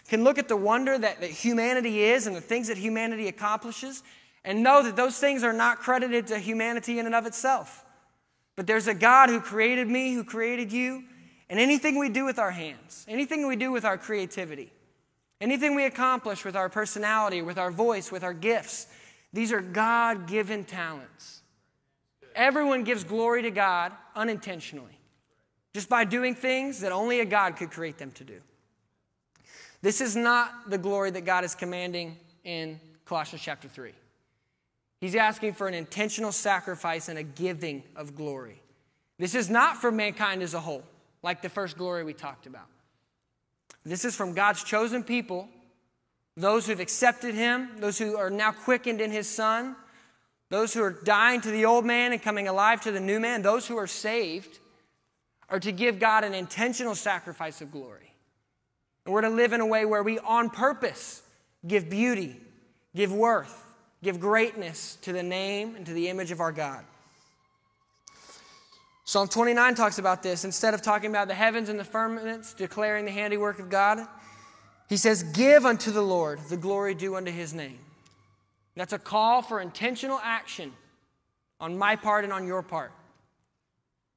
can 0.08 0.24
look 0.24 0.38
at 0.38 0.48
the 0.48 0.56
wonder 0.56 0.98
that, 0.98 1.20
that 1.20 1.30
humanity 1.30 2.02
is 2.02 2.26
and 2.26 2.36
the 2.36 2.40
things 2.40 2.68
that 2.68 2.76
humanity 2.76 3.28
accomplishes, 3.28 4.02
and 4.44 4.62
know 4.62 4.82
that 4.82 4.96
those 4.96 5.18
things 5.18 5.42
are 5.42 5.52
not 5.52 5.78
credited 5.78 6.26
to 6.26 6.38
humanity 6.38 6.98
in 6.98 7.06
and 7.06 7.14
of 7.14 7.26
itself. 7.26 7.84
But 8.56 8.66
there's 8.66 8.86
a 8.86 8.94
God 8.94 9.30
who 9.30 9.40
created 9.40 9.88
me, 9.88 10.12
who 10.12 10.22
created 10.22 10.72
you, 10.72 11.04
and 11.48 11.58
anything 11.58 11.98
we 11.98 12.08
do 12.08 12.24
with 12.24 12.38
our 12.38 12.50
hands, 12.50 13.04
anything 13.08 13.46
we 13.46 13.56
do 13.56 13.72
with 13.72 13.84
our 13.84 13.98
creativity, 13.98 14.72
anything 15.40 15.74
we 15.74 15.84
accomplish 15.84 16.44
with 16.44 16.56
our 16.56 16.68
personality, 16.68 17.42
with 17.42 17.58
our 17.58 17.70
voice, 17.70 18.12
with 18.12 18.22
our 18.22 18.34
gifts, 18.34 18.86
these 19.32 19.52
are 19.52 19.60
God 19.60 20.28
given 20.28 20.64
talents. 20.64 21.42
Everyone 22.34 22.84
gives 22.84 23.04
glory 23.04 23.42
to 23.42 23.50
God 23.50 23.92
unintentionally, 24.14 24.98
just 25.72 25.88
by 25.88 26.04
doing 26.04 26.34
things 26.34 26.80
that 26.80 26.92
only 26.92 27.20
a 27.20 27.24
God 27.24 27.56
could 27.56 27.70
create 27.70 27.98
them 27.98 28.10
to 28.12 28.24
do. 28.24 28.40
This 29.84 30.00
is 30.00 30.16
not 30.16 30.70
the 30.70 30.78
glory 30.78 31.10
that 31.10 31.26
God 31.26 31.44
is 31.44 31.54
commanding 31.54 32.16
in 32.42 32.80
Colossians 33.04 33.42
chapter 33.42 33.68
3. 33.68 33.92
He's 35.02 35.14
asking 35.14 35.52
for 35.52 35.68
an 35.68 35.74
intentional 35.74 36.32
sacrifice 36.32 37.10
and 37.10 37.18
a 37.18 37.22
giving 37.22 37.82
of 37.94 38.16
glory. 38.16 38.62
This 39.18 39.34
is 39.34 39.50
not 39.50 39.76
for 39.76 39.92
mankind 39.92 40.42
as 40.42 40.54
a 40.54 40.60
whole, 40.60 40.84
like 41.22 41.42
the 41.42 41.50
first 41.50 41.76
glory 41.76 42.02
we 42.02 42.14
talked 42.14 42.46
about. 42.46 42.64
This 43.84 44.06
is 44.06 44.16
from 44.16 44.32
God's 44.32 44.64
chosen 44.64 45.04
people, 45.04 45.50
those 46.34 46.66
who've 46.66 46.80
accepted 46.80 47.34
Him, 47.34 47.68
those 47.76 47.98
who 47.98 48.16
are 48.16 48.30
now 48.30 48.52
quickened 48.52 49.02
in 49.02 49.10
His 49.10 49.28
Son, 49.28 49.76
those 50.48 50.72
who 50.72 50.82
are 50.82 50.92
dying 50.92 51.42
to 51.42 51.50
the 51.50 51.66
old 51.66 51.84
man 51.84 52.12
and 52.12 52.22
coming 52.22 52.48
alive 52.48 52.80
to 52.80 52.90
the 52.90 53.00
new 53.00 53.20
man, 53.20 53.42
those 53.42 53.66
who 53.66 53.76
are 53.76 53.86
saved, 53.86 54.60
are 55.50 55.60
to 55.60 55.72
give 55.72 55.98
God 55.98 56.24
an 56.24 56.32
intentional 56.32 56.94
sacrifice 56.94 57.60
of 57.60 57.70
glory. 57.70 58.03
And 59.04 59.12
we're 59.12 59.22
to 59.22 59.30
live 59.30 59.52
in 59.52 59.60
a 59.60 59.66
way 59.66 59.84
where 59.84 60.02
we, 60.02 60.18
on 60.18 60.50
purpose, 60.50 61.22
give 61.66 61.90
beauty, 61.90 62.40
give 62.94 63.12
worth, 63.12 63.64
give 64.02 64.18
greatness 64.18 64.96
to 65.02 65.12
the 65.12 65.22
name 65.22 65.76
and 65.76 65.84
to 65.86 65.92
the 65.92 66.08
image 66.08 66.30
of 66.30 66.40
our 66.40 66.52
God. 66.52 66.84
Psalm 69.04 69.28
29 69.28 69.74
talks 69.74 69.98
about 69.98 70.22
this. 70.22 70.44
Instead 70.44 70.72
of 70.72 70.80
talking 70.80 71.10
about 71.10 71.28
the 71.28 71.34
heavens 71.34 71.68
and 71.68 71.78
the 71.78 71.84
firmaments, 71.84 72.54
declaring 72.54 73.04
the 73.04 73.10
handiwork 73.10 73.58
of 73.58 73.68
God, 73.68 74.06
he 74.88 74.96
says, 74.96 75.22
Give 75.22 75.66
unto 75.66 75.90
the 75.90 76.02
Lord 76.02 76.40
the 76.48 76.56
glory 76.56 76.94
due 76.94 77.16
unto 77.16 77.30
his 77.30 77.52
name. 77.52 77.78
That's 78.76 78.94
a 78.94 78.98
call 78.98 79.42
for 79.42 79.60
intentional 79.60 80.18
action 80.22 80.72
on 81.60 81.76
my 81.78 81.96
part 81.96 82.24
and 82.24 82.32
on 82.32 82.46
your 82.46 82.62
part. 82.62 82.92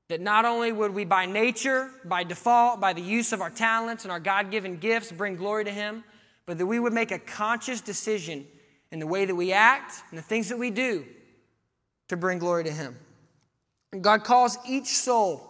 That 0.09 0.21
not 0.21 0.45
only 0.45 0.71
would 0.71 0.93
we, 0.93 1.03
by 1.03 1.25
nature, 1.25 1.91
by 2.05 2.23
default, 2.23 2.79
by 2.79 2.93
the 2.93 3.01
use 3.01 3.33
of 3.33 3.41
our 3.41 3.49
talents 3.49 4.05
and 4.05 4.11
our 4.11 4.19
God 4.19 4.51
given 4.51 4.77
gifts, 4.77 5.11
bring 5.11 5.35
glory 5.35 5.65
to 5.65 5.71
Him, 5.71 6.03
but 6.45 6.57
that 6.57 6.65
we 6.65 6.79
would 6.79 6.93
make 6.93 7.11
a 7.11 7.19
conscious 7.19 7.81
decision 7.81 8.47
in 8.91 8.99
the 8.99 9.07
way 9.07 9.25
that 9.25 9.35
we 9.35 9.51
act 9.51 10.01
and 10.09 10.17
the 10.17 10.23
things 10.23 10.47
that 10.49 10.57
we 10.57 10.71
do 10.71 11.05
to 12.07 12.15
bring 12.15 12.39
glory 12.39 12.63
to 12.63 12.71
Him. 12.71 12.95
And 13.91 14.01
God 14.01 14.23
calls 14.23 14.57
each 14.67 14.87
soul 14.87 15.43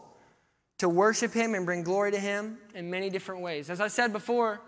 to 0.79 0.89
worship 0.89 1.33
Him 1.33 1.53
and 1.53 1.65
bring 1.65 1.83
glory 1.83 2.11
to 2.11 2.19
Him 2.19 2.57
in 2.73 2.89
many 2.89 3.09
different 3.09 3.41
ways. 3.41 3.69
As 3.69 3.79
I 3.79 3.87
said 3.87 4.11
before, 4.11 4.59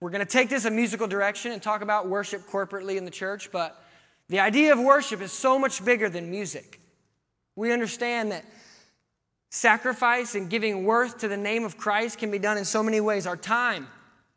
we're 0.00 0.10
going 0.10 0.24
to 0.24 0.30
take 0.30 0.48
this 0.48 0.64
a 0.64 0.70
musical 0.70 1.06
direction 1.06 1.52
and 1.52 1.62
talk 1.62 1.82
about 1.82 2.08
worship 2.08 2.46
corporately 2.48 2.96
in 2.96 3.04
the 3.04 3.10
church, 3.10 3.52
but 3.52 3.84
the 4.30 4.40
idea 4.40 4.72
of 4.72 4.78
worship 4.78 5.20
is 5.20 5.32
so 5.32 5.58
much 5.58 5.84
bigger 5.84 6.08
than 6.08 6.30
music. 6.30 6.80
We 7.56 7.72
understand 7.72 8.32
that 8.32 8.44
sacrifice 9.50 10.34
and 10.34 10.48
giving 10.48 10.84
worth 10.84 11.18
to 11.18 11.28
the 11.28 11.36
name 11.36 11.64
of 11.64 11.76
Christ 11.76 12.18
can 12.18 12.30
be 12.30 12.38
done 12.38 12.56
in 12.56 12.64
so 12.64 12.82
many 12.82 13.00
ways. 13.00 13.26
Our 13.26 13.36
time, 13.36 13.88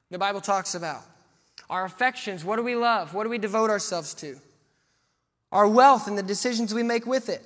the 0.09 0.17
Bible 0.17 0.41
talks 0.41 0.75
about. 0.75 1.03
Our 1.69 1.85
affections, 1.85 2.43
what 2.43 2.57
do 2.57 2.63
we 2.63 2.75
love? 2.75 3.13
What 3.13 3.23
do 3.23 3.29
we 3.29 3.37
devote 3.37 3.69
ourselves 3.69 4.13
to? 4.15 4.37
Our 5.51 5.67
wealth 5.67 6.07
and 6.07 6.17
the 6.17 6.23
decisions 6.23 6.73
we 6.73 6.83
make 6.83 7.05
with 7.05 7.29
it. 7.29 7.43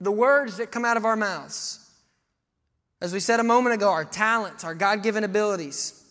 The 0.00 0.10
words 0.10 0.56
that 0.56 0.72
come 0.72 0.84
out 0.84 0.96
of 0.96 1.04
our 1.04 1.16
mouths. 1.16 1.82
As 3.00 3.12
we 3.12 3.20
said 3.20 3.40
a 3.40 3.44
moment 3.44 3.74
ago, 3.74 3.90
our 3.90 4.04
talents, 4.04 4.64
our 4.64 4.74
God 4.74 5.02
given 5.02 5.22
abilities, 5.22 6.02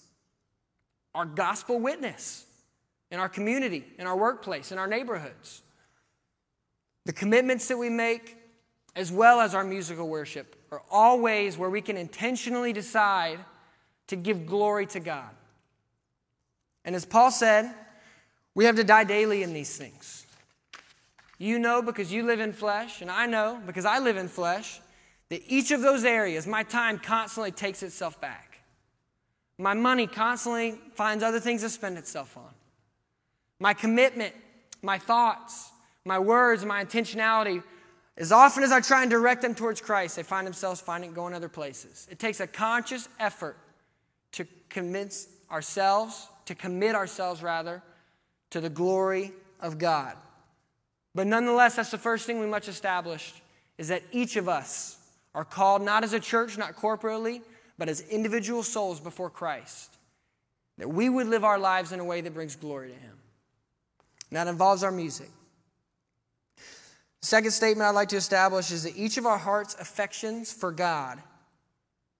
our 1.15 1.25
gospel 1.25 1.79
witness 1.79 2.45
in 3.09 3.19
our 3.19 3.29
community, 3.29 3.85
in 3.97 4.05
our 4.05 4.15
workplace, 4.15 4.71
in 4.71 4.77
our 4.77 4.87
neighborhoods. 4.87 5.61
The 7.05 7.13
commitments 7.13 7.67
that 7.67 7.77
we 7.77 7.89
make, 7.89 8.37
as 8.95 9.11
well 9.11 9.41
as 9.41 9.55
our 9.55 9.63
musical 9.63 10.07
worship, 10.07 10.55
are 10.75 10.81
all 10.91 11.19
ways 11.19 11.57
where 11.57 11.69
we 11.69 11.81
can 11.81 11.97
intentionally 11.97 12.73
decide 12.73 13.39
to 14.07 14.15
give 14.15 14.45
glory 14.45 14.85
to 14.87 14.99
God. 14.99 15.29
And 16.83 16.95
as 16.95 17.05
Paul 17.05 17.31
said, 17.31 17.73
we 18.53 18.65
have 18.65 18.75
to 18.75 18.83
die 18.83 19.03
daily 19.03 19.41
in 19.41 19.53
these 19.53 19.75
things. 19.77 20.25
You 21.37 21.59
know 21.59 21.81
because 21.81 22.11
you 22.11 22.23
live 22.23 22.39
in 22.39 22.53
flesh, 22.53 23.01
and 23.01 23.09
I 23.09 23.25
know 23.25 23.59
because 23.65 23.85
I 23.85 23.99
live 23.99 24.17
in 24.17 24.27
flesh, 24.27 24.79
that 25.29 25.41
each 25.47 25.71
of 25.71 25.81
those 25.81 26.03
areas, 26.05 26.45
my 26.45 26.63
time 26.63 26.99
constantly 26.99 27.51
takes 27.51 27.81
itself 27.81 28.21
back. 28.21 28.59
My 29.57 29.73
money 29.73 30.07
constantly 30.07 30.75
finds 30.93 31.23
other 31.23 31.39
things 31.39 31.61
to 31.61 31.69
spend 31.69 31.97
itself 31.97 32.37
on. 32.37 32.53
My 33.59 33.73
commitment, 33.73 34.35
my 34.81 34.97
thoughts, 34.97 35.71
my 36.03 36.19
words, 36.19 36.63
my 36.65 36.83
intentionality, 36.83 37.63
as 38.17 38.31
often 38.31 38.63
as 38.63 38.71
I 38.71 38.81
try 38.81 39.01
and 39.01 39.11
direct 39.11 39.41
them 39.41 39.55
towards 39.55 39.81
Christ, 39.81 40.15
they 40.15 40.23
find 40.23 40.47
themselves 40.47 40.79
finding 40.79 41.13
going 41.13 41.33
other 41.33 41.49
places. 41.49 42.07
It 42.09 42.19
takes 42.19 42.39
a 42.39 42.47
conscious 42.47 43.09
effort 43.19 43.57
to 44.33 44.47
convince 44.69 45.27
ourselves 45.51 46.29
to 46.45 46.55
commit 46.55 46.95
ourselves, 46.95 47.43
rather, 47.43 47.81
to 48.51 48.61
the 48.61 48.69
glory 48.69 49.31
of 49.59 49.77
God. 49.77 50.15
But 51.13 51.27
nonetheless, 51.27 51.75
that's 51.75 51.91
the 51.91 51.97
first 51.97 52.25
thing 52.25 52.39
we 52.39 52.47
must 52.47 52.67
establish 52.67 53.33
is 53.77 53.87
that 53.89 54.03
each 54.11 54.35
of 54.35 54.47
us 54.47 54.97
are 55.33 55.45
called 55.45 55.81
not 55.81 56.03
as 56.03 56.13
a 56.13 56.19
church, 56.19 56.57
not 56.57 56.75
corporately, 56.75 57.41
but 57.77 57.89
as 57.89 58.01
individual 58.01 58.63
souls 58.63 58.99
before 58.99 59.29
Christ. 59.29 59.97
That 60.77 60.89
we 60.89 61.09
would 61.09 61.27
live 61.27 61.43
our 61.43 61.57
lives 61.57 61.91
in 61.91 61.99
a 61.99 62.05
way 62.05 62.21
that 62.21 62.33
brings 62.33 62.55
glory 62.55 62.89
to 62.89 62.95
Him. 62.95 63.17
And 64.29 64.37
that 64.37 64.47
involves 64.47 64.83
our 64.83 64.91
music. 64.91 65.29
The 67.25 67.29
second 67.29 67.51
statement 67.53 67.87
I'd 67.87 67.95
like 67.95 68.09
to 68.09 68.17
establish 68.17 68.69
is 68.69 68.83
that 68.83 68.95
each 68.95 69.17
of 69.17 69.25
our 69.25 69.39
heart's 69.39 69.73
affections 69.79 70.53
for 70.53 70.71
God 70.71 71.19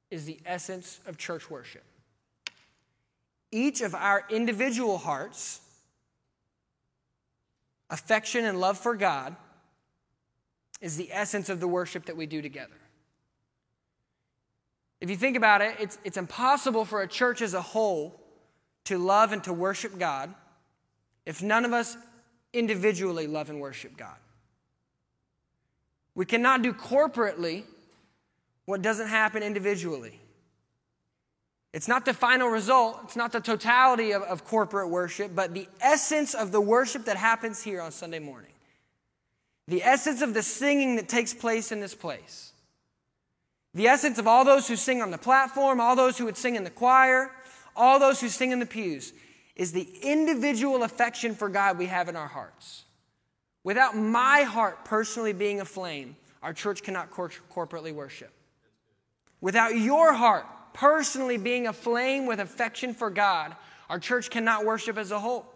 is 0.09 0.25
the 0.25 0.39
essence 0.47 1.00
of 1.05 1.15
church 1.19 1.47
worship 1.47 1.83
each 3.51 3.81
of 3.81 3.93
our 3.93 4.25
individual 4.31 4.97
hearts, 4.97 5.62
affection 7.91 8.45
and 8.45 8.59
love 8.59 8.79
for 8.79 8.95
God, 8.95 9.35
is 10.81 10.97
the 10.97 11.09
essence 11.12 11.50
of 11.50 11.59
the 11.59 11.67
worship 11.67 12.07
that 12.07 12.17
we 12.17 12.25
do 12.25 12.41
together. 12.41 12.74
If 15.01 15.12
you 15.12 15.17
think 15.17 15.38
about 15.38 15.62
it, 15.62 15.75
it's, 15.79 16.00
it's 16.03 16.17
impossible 16.17 16.83
for 16.83 17.03
a 17.03 17.07
church 17.07 17.43
as 17.43 17.53
a 17.53 17.62
whole 17.62 18.19
to 18.85 18.97
love 18.97 19.33
and 19.33 19.43
to 19.43 19.53
worship 19.53 20.00
God 20.00 20.33
if 21.27 21.43
none 21.43 21.63
of 21.63 21.74
us 21.74 21.95
individually 22.53 23.27
love 23.27 23.51
and 23.51 23.62
worship 23.62 23.95
God. 23.95 24.17
We 26.15 26.25
cannot 26.25 26.62
do 26.62 26.74
corporately 26.74 27.63
what 28.65 28.81
doesn't 28.81 29.07
happen 29.07 29.43
individually. 29.43 30.19
It's 31.74 31.89
not 31.89 32.05
the 32.05 32.13
final 32.13 32.48
result, 32.48 33.01
it's 33.03 33.17
not 33.17 33.34
the 33.34 33.41
totality 33.41 34.12
of, 34.12 34.24
of 34.24 34.45
corporate 34.45 34.89
worship, 34.89 35.36
but 35.36 35.53
the 35.53 35.67
essence 35.81 36.34
of 36.34 36.53
the 36.53 36.62
worship 36.62 37.03
that 37.05 37.17
happens 37.17 37.62
here 37.62 37.81
on 37.81 37.91
Sunday 37.91 38.19
morning. 38.19 38.51
The 39.67 39.84
essence 39.84 40.22
of 40.22 40.34
the 40.34 40.41
singing 40.41 40.95
that 40.95 41.10
takes 41.10 41.34
place 41.34 41.74
in 41.74 41.81
this 41.81 41.93
place. 41.93 42.53
The 43.74 43.88
essence 43.88 44.17
of 44.19 44.25
all 44.25 44.45
those 44.45 44.69
who 44.69 44.77
sing 44.77 45.01
on 45.01 45.12
the 45.12 45.17
platform, 45.17 45.81
all 45.81 45.98
those 45.98 46.17
who 46.17 46.24
would 46.25 46.38
sing 46.38 46.55
in 46.55 46.63
the 46.63 46.69
choir, 46.69 47.29
all 47.75 48.00
those 48.00 48.22
who 48.22 48.29
sing 48.29 48.51
in 48.51 48.60
the 48.60 48.65
pews, 48.65 49.12
is 49.57 49.74
the 49.74 49.88
individual 50.01 50.84
affection 50.84 51.36
for 51.36 51.50
God 51.50 51.77
we 51.77 51.88
have 51.88 52.07
in 52.07 52.15
our 52.15 52.27
hearts. 52.27 52.84
Without 53.65 53.98
my 53.98 54.43
heart 54.43 54.86
personally 54.86 55.34
being 55.34 55.60
aflame, 55.60 56.15
our 56.43 56.53
church 56.53 56.84
cannot 56.84 57.10
cor- 57.10 57.31
corporately 57.51 57.91
worship. 57.91 58.31
Without 59.41 59.75
your 59.75 60.13
heart 60.13 60.45
personally 60.74 61.38
being 61.38 61.65
aflame 61.65 62.27
with 62.27 62.39
affection 62.39 62.93
for 62.93 63.10
God, 63.10 63.55
our 63.89 63.98
church 63.98 64.29
cannot 64.29 64.65
worship 64.65 65.00
as 65.00 65.10
a 65.10 65.19
whole. 65.19 65.48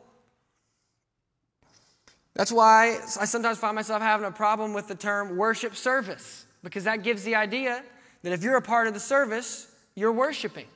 That's 2.34 2.52
why 2.52 3.00
I 3.20 3.26
sometimes 3.26 3.60
find 3.60 3.76
myself 3.76 4.02
having 4.02 4.26
a 4.26 4.32
problem 4.32 4.74
with 4.74 4.88
the 4.88 4.96
term 4.96 5.38
worship 5.38 5.76
service, 5.76 6.46
because 6.64 6.86
that 6.86 7.04
gives 7.04 7.24
the 7.24 7.36
idea 7.36 7.84
that 8.24 8.34
if 8.34 8.42
you're 8.42 8.58
a 8.58 8.62
part 8.62 8.88
of 8.88 8.96
the 8.96 9.00
service, 9.00 9.72
you're 9.94 10.12
worshiping. 10.12 10.68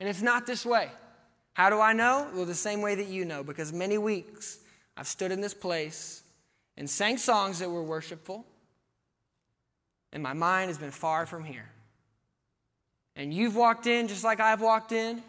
And 0.00 0.08
it's 0.08 0.22
not 0.22 0.44
this 0.44 0.66
way. 0.66 0.90
How 1.54 1.70
do 1.70 1.80
I 1.80 1.92
know? 1.92 2.28
Well, 2.34 2.46
the 2.46 2.54
same 2.54 2.82
way 2.82 2.96
that 2.96 3.06
you 3.06 3.24
know, 3.24 3.44
because 3.44 3.72
many 3.72 3.96
weeks 3.96 4.58
I've 4.96 5.06
stood 5.06 5.30
in 5.30 5.40
this 5.40 5.54
place 5.54 6.24
and 6.78 6.88
sang 6.88 7.18
songs 7.18 7.58
that 7.58 7.68
were 7.68 7.82
worshipful, 7.82 8.46
and 10.12 10.22
my 10.22 10.32
mind 10.32 10.68
has 10.68 10.78
been 10.78 10.92
far 10.92 11.26
from 11.26 11.44
here. 11.44 11.68
And 13.16 13.34
you've 13.34 13.56
walked 13.56 13.86
in 13.88 14.06
just 14.06 14.22
like 14.22 14.38
I've 14.38 14.62
walked 14.62 14.92
in, 14.92 15.20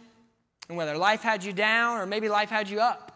and 0.70 0.78
whether 0.78 0.96
life 0.96 1.22
had 1.24 1.44
you 1.44 1.52
down 1.52 1.98
or 1.98 2.06
maybe 2.06 2.30
life 2.30 2.52
had 2.52 2.70
you 2.70 2.80
up, 2.80 3.12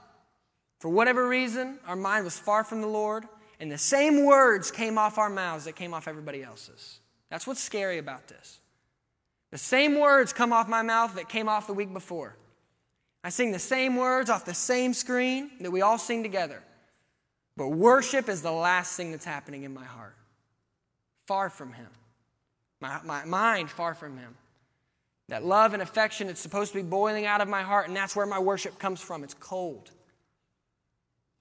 for 0.79 0.89
whatever 0.89 1.27
reason, 1.27 1.77
our 1.87 1.95
mind 1.95 2.25
was 2.25 2.37
far 2.37 2.63
from 2.63 2.81
the 2.81 2.87
Lord, 2.87 3.25
and 3.59 3.71
the 3.71 3.77
same 3.77 4.25
words 4.25 4.71
came 4.71 4.97
off 4.97 5.19
our 5.19 5.29
mouths 5.29 5.65
that 5.65 5.75
came 5.75 5.93
off 5.93 6.07
everybody 6.07 6.43
else's. 6.43 6.99
That's 7.29 7.45
what's 7.45 7.61
scary 7.61 7.99
about 7.99 8.27
this. 8.27 8.59
The 9.51 9.59
same 9.59 9.99
words 9.99 10.33
come 10.33 10.51
off 10.51 10.67
my 10.67 10.81
mouth 10.81 11.13
that 11.15 11.29
came 11.29 11.47
off 11.47 11.67
the 11.67 11.73
week 11.73 11.93
before. 11.93 12.35
I 13.23 13.29
sing 13.29 13.51
the 13.51 13.59
same 13.59 13.95
words 13.95 14.31
off 14.31 14.43
the 14.43 14.55
same 14.55 14.95
screen 14.95 15.51
that 15.61 15.71
we 15.71 15.81
all 15.81 15.99
sing 15.99 16.23
together. 16.23 16.63
But 17.55 17.69
worship 17.69 18.29
is 18.29 18.41
the 18.41 18.51
last 18.51 18.95
thing 18.97 19.11
that's 19.11 19.25
happening 19.25 19.63
in 19.63 19.73
my 19.73 19.83
heart. 19.83 20.15
Far 21.27 21.49
from 21.49 21.73
Him. 21.73 21.87
My, 22.81 22.99
my 23.03 23.25
mind 23.25 23.69
far 23.69 23.93
from 23.93 24.17
Him. 24.17 24.35
That 25.29 25.45
love 25.45 25.73
and 25.73 25.81
affection 25.81 26.27
that's 26.27 26.41
supposed 26.41 26.73
to 26.73 26.77
be 26.79 26.87
boiling 26.87 27.25
out 27.25 27.41
of 27.41 27.47
my 27.47 27.61
heart, 27.61 27.87
and 27.87 27.95
that's 27.95 28.15
where 28.15 28.25
my 28.25 28.39
worship 28.39 28.77
comes 28.79 29.01
from. 29.01 29.23
It's 29.23 29.35
cold. 29.35 29.91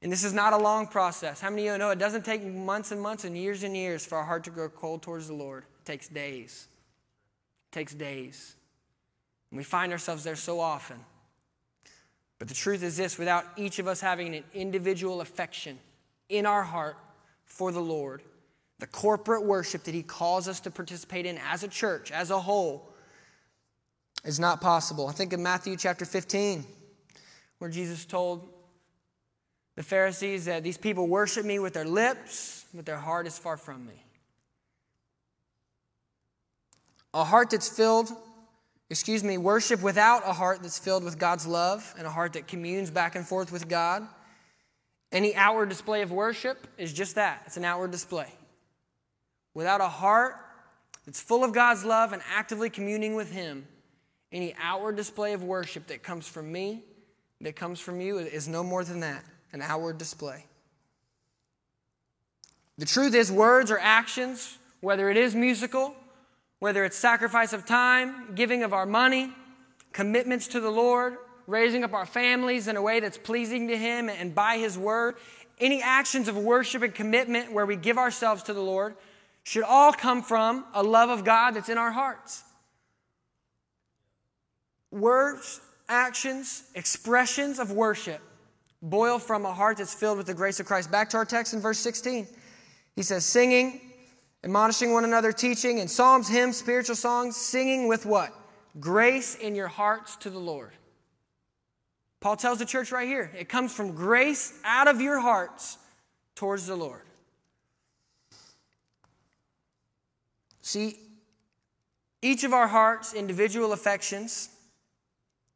And 0.03 0.11
this 0.11 0.25
is 0.25 0.33
not 0.33 0.53
a 0.53 0.57
long 0.57 0.87
process. 0.87 1.41
How 1.41 1.51
many 1.51 1.69
of 1.69 1.75
you 1.75 1.79
know 1.79 1.91
it 1.91 1.99
doesn't 1.99 2.25
take 2.25 2.45
months 2.45 2.91
and 2.93 3.01
months 3.01 3.25
and 3.25 3.37
years 3.37 3.63
and 3.63 3.77
years 3.77 4.05
for 4.05 4.19
our 4.19 4.25
heart 4.25 4.45
to 4.45 4.51
grow 4.51 4.69
cold 4.69 5.03
towards 5.03 5.29
the 5.29 5.35
Lord? 5.35 5.65
It 5.81 5.87
takes 5.87 6.09
days. 6.09 6.69
It 7.71 7.75
takes 7.75 7.95
days. 7.95 8.55
And 9.51 9.59
we 9.59 9.65
find 9.65 9.93
ourselves 9.93 10.25
there 10.25 10.37
so 10.37 10.61
often. 10.61 10.99
But 12.39 12.49
the 12.49 12.55
truth 12.55 12.83
is 12.83 12.97
this 12.97 13.19
without 13.19 13.45
each 13.57 13.79
of 13.79 13.87
us 13.87 14.01
having 14.01 14.35
an 14.35 14.45
individual 14.55 15.21
affection 15.21 15.79
in 16.33 16.47
our 16.47 16.63
heart 16.63 16.97
for 17.45 17.71
the 17.71 17.81
Lord, 17.81 18.23
the 18.79 18.87
corporate 18.87 19.45
worship 19.45 19.85
that 19.85 19.95
He 19.95 20.03
calls 20.03 20.49
us 20.49 20.59
to 20.61 20.71
participate 20.71 21.27
in 21.27 21.39
as 21.39 21.63
a 21.63 21.69
church, 21.69 22.11
as 22.11 22.31
a 22.31 22.41
whole, 22.41 22.89
is 24.25 24.41
not 24.41 24.61
possible. 24.61 25.07
I 25.07 25.13
think 25.13 25.33
in 25.33 25.43
Matthew 25.43 25.77
chapter 25.77 26.05
15, 26.05 26.65
where 27.59 27.71
Jesus 27.71 28.05
told 28.05 28.49
the 29.77 29.83
Pharisees 29.83 30.47
that 30.47 30.63
these 30.63 30.79
people 30.79 31.07
worship 31.07 31.45
me 31.45 31.59
with 31.59 31.75
their 31.75 31.85
lips, 31.85 32.65
but 32.75 32.87
their 32.87 32.97
heart 32.97 33.27
is 33.27 33.39
far 33.39 33.57
from 33.57 33.87
me. 33.87 34.05
A 37.15 37.25
heart 37.25 37.51
that's 37.51 37.69
filled, 37.69 38.11
excuse 38.89 39.23
me, 39.23 39.37
worship 39.37 39.83
without 39.83 40.23
a 40.27 40.33
heart 40.33 40.63
that's 40.63 40.79
filled 40.79 41.05
with 41.05 41.19
God's 41.19 41.47
love 41.47 41.95
and 41.99 42.07
a 42.07 42.11
heart 42.11 42.33
that 42.33 42.49
communes 42.49 42.91
back 42.91 43.17
and 43.17 43.27
forth 43.27 43.53
with 43.53 43.69
God. 43.69 44.07
Any 45.13 45.35
outward 45.37 45.69
display 45.69 46.03
of 46.03 46.11
worship 46.11 46.67
is 46.79 46.93
just 46.93 47.17
that 47.17 47.43
it's 47.47 47.59
an 47.59 47.65
outward 47.65 47.91
display. 47.91 48.33
Without 49.55 49.83
a 49.83 49.89
heart 49.89 50.37
that's 51.05 51.21
full 51.21 51.45
of 51.45 51.53
God's 51.53 51.85
love 51.85 52.13
and 52.13 52.23
actively 52.35 52.71
communing 52.71 53.15
with 53.15 53.31
Him, 53.31 53.67
any 54.33 54.55
outward 54.61 54.97
display 54.97 55.35
of 55.35 55.43
worship 55.43 55.89
that 55.89 56.03
comes 56.03 56.27
from 56.27 56.51
me, 56.51 56.83
that 57.43 57.55
comes 57.55 57.79
from 57.79 58.01
you, 58.01 58.19
is 58.19 58.49
no 58.49 58.65
more 58.65 58.83
than 58.83 59.01
that 59.01 59.23
an 59.53 59.61
outward 59.61 59.99
display. 59.99 60.47
The 62.79 62.87
truth 62.87 63.15
is, 63.15 63.31
words 63.31 63.71
or 63.71 63.79
actions, 63.79 64.57
whether 64.81 65.11
it 65.11 65.19
is 65.19 65.35
musical, 65.35 65.95
whether 66.59 66.85
it's 66.85 66.97
sacrifice 66.97 67.53
of 67.53 67.67
time, 67.67 68.35
giving 68.35 68.63
of 68.63 68.73
our 68.73 68.87
money, 68.87 69.31
commitments 69.93 70.49
to 70.49 70.61
the 70.61 70.71
Lord, 70.71 71.19
raising 71.47 71.85
up 71.85 71.93
our 71.93 72.07
families 72.07 72.69
in 72.69 72.77
a 72.77 72.83
way 72.83 73.01
that's 73.01 73.19
pleasing 73.19 73.69
to 73.69 73.77
Him 73.77 74.09
and 74.09 74.35
by 74.35 74.59
His 74.59 74.79
word, 74.79 75.17
any 75.59 75.83
actions 75.83 76.29
of 76.29 76.37
worship 76.37 76.83
and 76.83 76.95
commitment 76.95 77.53
where 77.53 77.67
we 77.67 77.77
give 77.77 77.99
ourselves 77.99 78.43
to 78.45 78.53
the 78.53 78.63
Lord 78.63 78.97
should 79.45 79.65
all 79.65 79.93
come 79.93 80.23
from 80.23 80.65
a 80.75 80.83
love 80.83 81.11
of 81.11 81.25
God 81.25 81.53
that's 81.53 81.69
in 81.69 81.79
our 81.79 81.93
hearts. 81.93 82.43
Words, 84.91 85.61
actions, 85.89 86.65
expressions 86.75 87.59
of 87.59 87.71
worship 87.73 88.21
boil 88.83 89.19
from 89.19 89.47
a 89.47 89.53
heart 89.53 89.79
that's 89.79 89.95
filled 89.95 90.19
with 90.19 90.27
the 90.27 90.35
grace 90.35 90.59
of 90.61 90.67
Christ. 90.67 90.91
Back 90.91 91.09
to 91.11 91.17
our 91.17 91.25
text 91.25 91.55
in 91.55 91.61
verse 91.61 91.79
16. 91.79 92.27
He 92.97 93.03
says, 93.03 93.25
singing, 93.25 93.81
admonishing 94.45 94.93
one 94.93 95.05
another, 95.05 95.33
teaching, 95.33 95.81
and 95.81 95.91
psalms, 95.91 96.29
hymns, 96.29 96.57
spiritual 96.57 96.97
songs, 96.97 97.37
singing 97.37 97.87
with 97.87 98.05
what? 98.05 98.35
Grace 98.81 99.37
in 99.37 99.55
your 99.55 99.69
hearts 99.69 100.17
to 100.17 100.31
the 100.31 100.39
Lord. 100.39 100.73
Paul 102.23 102.37
tells 102.37 102.61
the 102.61 102.65
church 102.65 102.93
right 102.93 103.09
here 103.09 103.33
it 103.37 103.49
comes 103.49 103.75
from 103.75 103.95
grace 103.95 104.55
out 104.65 104.87
of 104.87 105.01
your 105.01 105.19
hearts 105.19 105.77
towards 106.37 106.69
the 106.69 106.77
Lord. 106.77 107.03
See, 110.63 110.97
each 112.23 112.45
of 112.45 112.53
our 112.53 112.69
hearts, 112.69 113.13
individual 113.13 113.73
affections, 113.73 114.49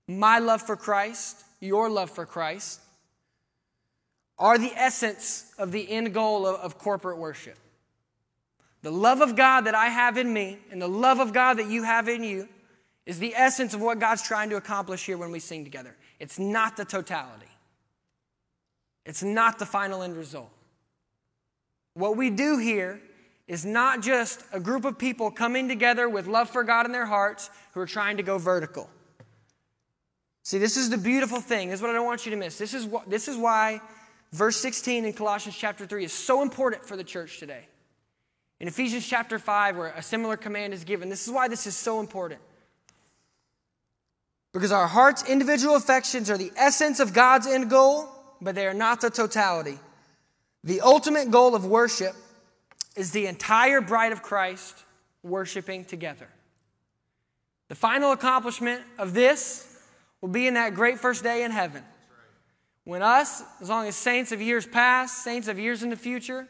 my 0.09 0.40
love 0.40 0.61
for 0.61 0.74
Christ, 0.74 1.44
your 1.61 1.88
love 1.88 2.11
for 2.11 2.26
Christ, 2.26 2.81
are 4.37 4.59
the 4.59 4.72
essence 4.74 5.52
of 5.59 5.70
the 5.70 5.88
end 5.88 6.12
goal 6.12 6.46
of, 6.46 6.57
of, 6.57 6.79
corporate 6.79 7.18
worship. 7.18 7.57
The 8.83 8.90
love 8.90 9.20
of 9.20 9.37
God 9.37 9.62
that 9.62 9.76
I 9.76 9.87
have 9.87 10.18
in 10.18 10.33
me 10.33 10.59
and 10.72 10.83
the 10.83 10.88
love 10.88 11.20
of 11.20 11.33
God 11.33 11.55
that 11.59 11.68
you 11.68 11.85
have 11.85 12.09
in 12.09 12.24
you 12.24 12.48
is 13.07 13.21
the 13.21 13.35
essence 13.35 13.73
of 13.73 13.81
what 13.81 14.01
God's 14.01 14.23
trying 14.23 14.51
to 14.51 14.57
accomplish 14.57 15.07
here 15.07 15.16
when 15.16 15.31
we 15.31 15.38
sing 15.38 15.64
together. 15.64 15.97
It's 16.19 16.38
not 16.38 16.77
the 16.77 16.85
totality, 16.85 17.47
it's 19.05 19.23
not 19.23 19.59
the 19.59 19.66
final 19.66 20.03
end 20.03 20.16
result. 20.16 20.51
What 21.95 22.16
we 22.16 22.29
do 22.29 22.59
here 22.59 23.01
is 23.47 23.64
not 23.64 24.03
just 24.03 24.45
a 24.53 24.61
group 24.61 24.85
of 24.85 24.99
people 24.99 25.31
coming 25.31 25.69
together 25.69 26.09
with 26.09 26.27
love 26.27 26.51
for 26.51 26.64
God 26.64 26.85
in 26.85 26.92
their 26.92 27.07
hearts 27.07 27.49
who 27.73 27.81
are 27.81 27.87
trying 27.87 28.16
to 28.16 28.23
go 28.23 28.38
vertical. 28.38 28.90
See, 30.42 30.59
this 30.59 30.77
is 30.77 30.90
the 30.90 30.99
beautiful 30.99 31.40
thing. 31.40 31.71
This 31.71 31.79
is 31.79 31.83
what 31.83 31.90
I 31.90 31.95
don't 31.95 32.07
want 32.07 32.27
you 32.27 32.31
to 32.31 32.37
miss. 32.37 32.59
This 32.59 32.75
is, 32.75 32.85
what, 32.85 33.09
this 33.09 33.29
is 33.29 33.37
why 33.37 33.81
verse 34.33 34.57
16 34.57 35.05
in 35.05 35.12
Colossians 35.12 35.57
chapter 35.57 35.87
3 35.87 36.05
is 36.05 36.12
so 36.12 36.42
important 36.42 36.85
for 36.85 36.97
the 36.97 37.05
church 37.05 37.38
today. 37.38 37.66
In 38.61 38.69
Ephesians 38.69 39.07
chapter 39.07 39.38
5, 39.38 39.77
where 39.77 39.88
a 39.88 40.03
similar 40.03 40.37
command 40.37 40.73
is 40.73 40.85
given, 40.85 41.09
this 41.09 41.27
is 41.27 41.33
why 41.33 41.49
this 41.49 41.66
is 41.66 41.77
so 41.77 42.01
important. 42.01 42.40
Because 44.57 44.73
our 44.73 44.87
heart's 44.87 45.23
individual 45.29 45.77
affections 45.77 46.31
are 46.31 46.38
the 46.38 46.51
essence 46.57 46.99
of 46.99 47.12
God's 47.12 47.47
end 47.47 47.69
goal, 47.69 48.09
but 48.40 48.55
they 48.55 48.66
are 48.66 48.73
not 48.73 49.03
the 49.03 49.11
totality. 49.11 49.79
The 50.64 50.81
ultimate 50.81 51.31
goal 51.31 51.55
of 51.55 51.66
worship 51.66 52.14
is 52.97 53.11
the 53.11 53.27
entire 53.27 53.83
bride 53.83 54.12
of 54.12 54.23
Christ 54.23 54.83
worshiping 55.23 55.85
together. 55.85 56.27
The 57.69 57.75
final 57.75 58.12
accomplishment 58.12 58.81
of 58.97 59.12
this 59.12 59.79
will 60.23 60.31
be 60.31 60.47
in 60.47 60.55
that 60.55 60.73
great 60.73 61.01
first 61.01 61.23
day 61.23 61.45
in 61.45 61.51
heaven. 61.51 61.85
When 62.85 63.03
us, 63.03 63.42
as 63.61 63.69
long 63.69 63.87
as 63.87 63.95
saints 63.95 64.33
of 64.33 64.40
years 64.40 64.66
past, 64.66 65.23
saints 65.23 65.49
of 65.49 65.59
years 65.59 65.83
in 65.83 65.90
the 65.90 65.97
future, 65.97 66.49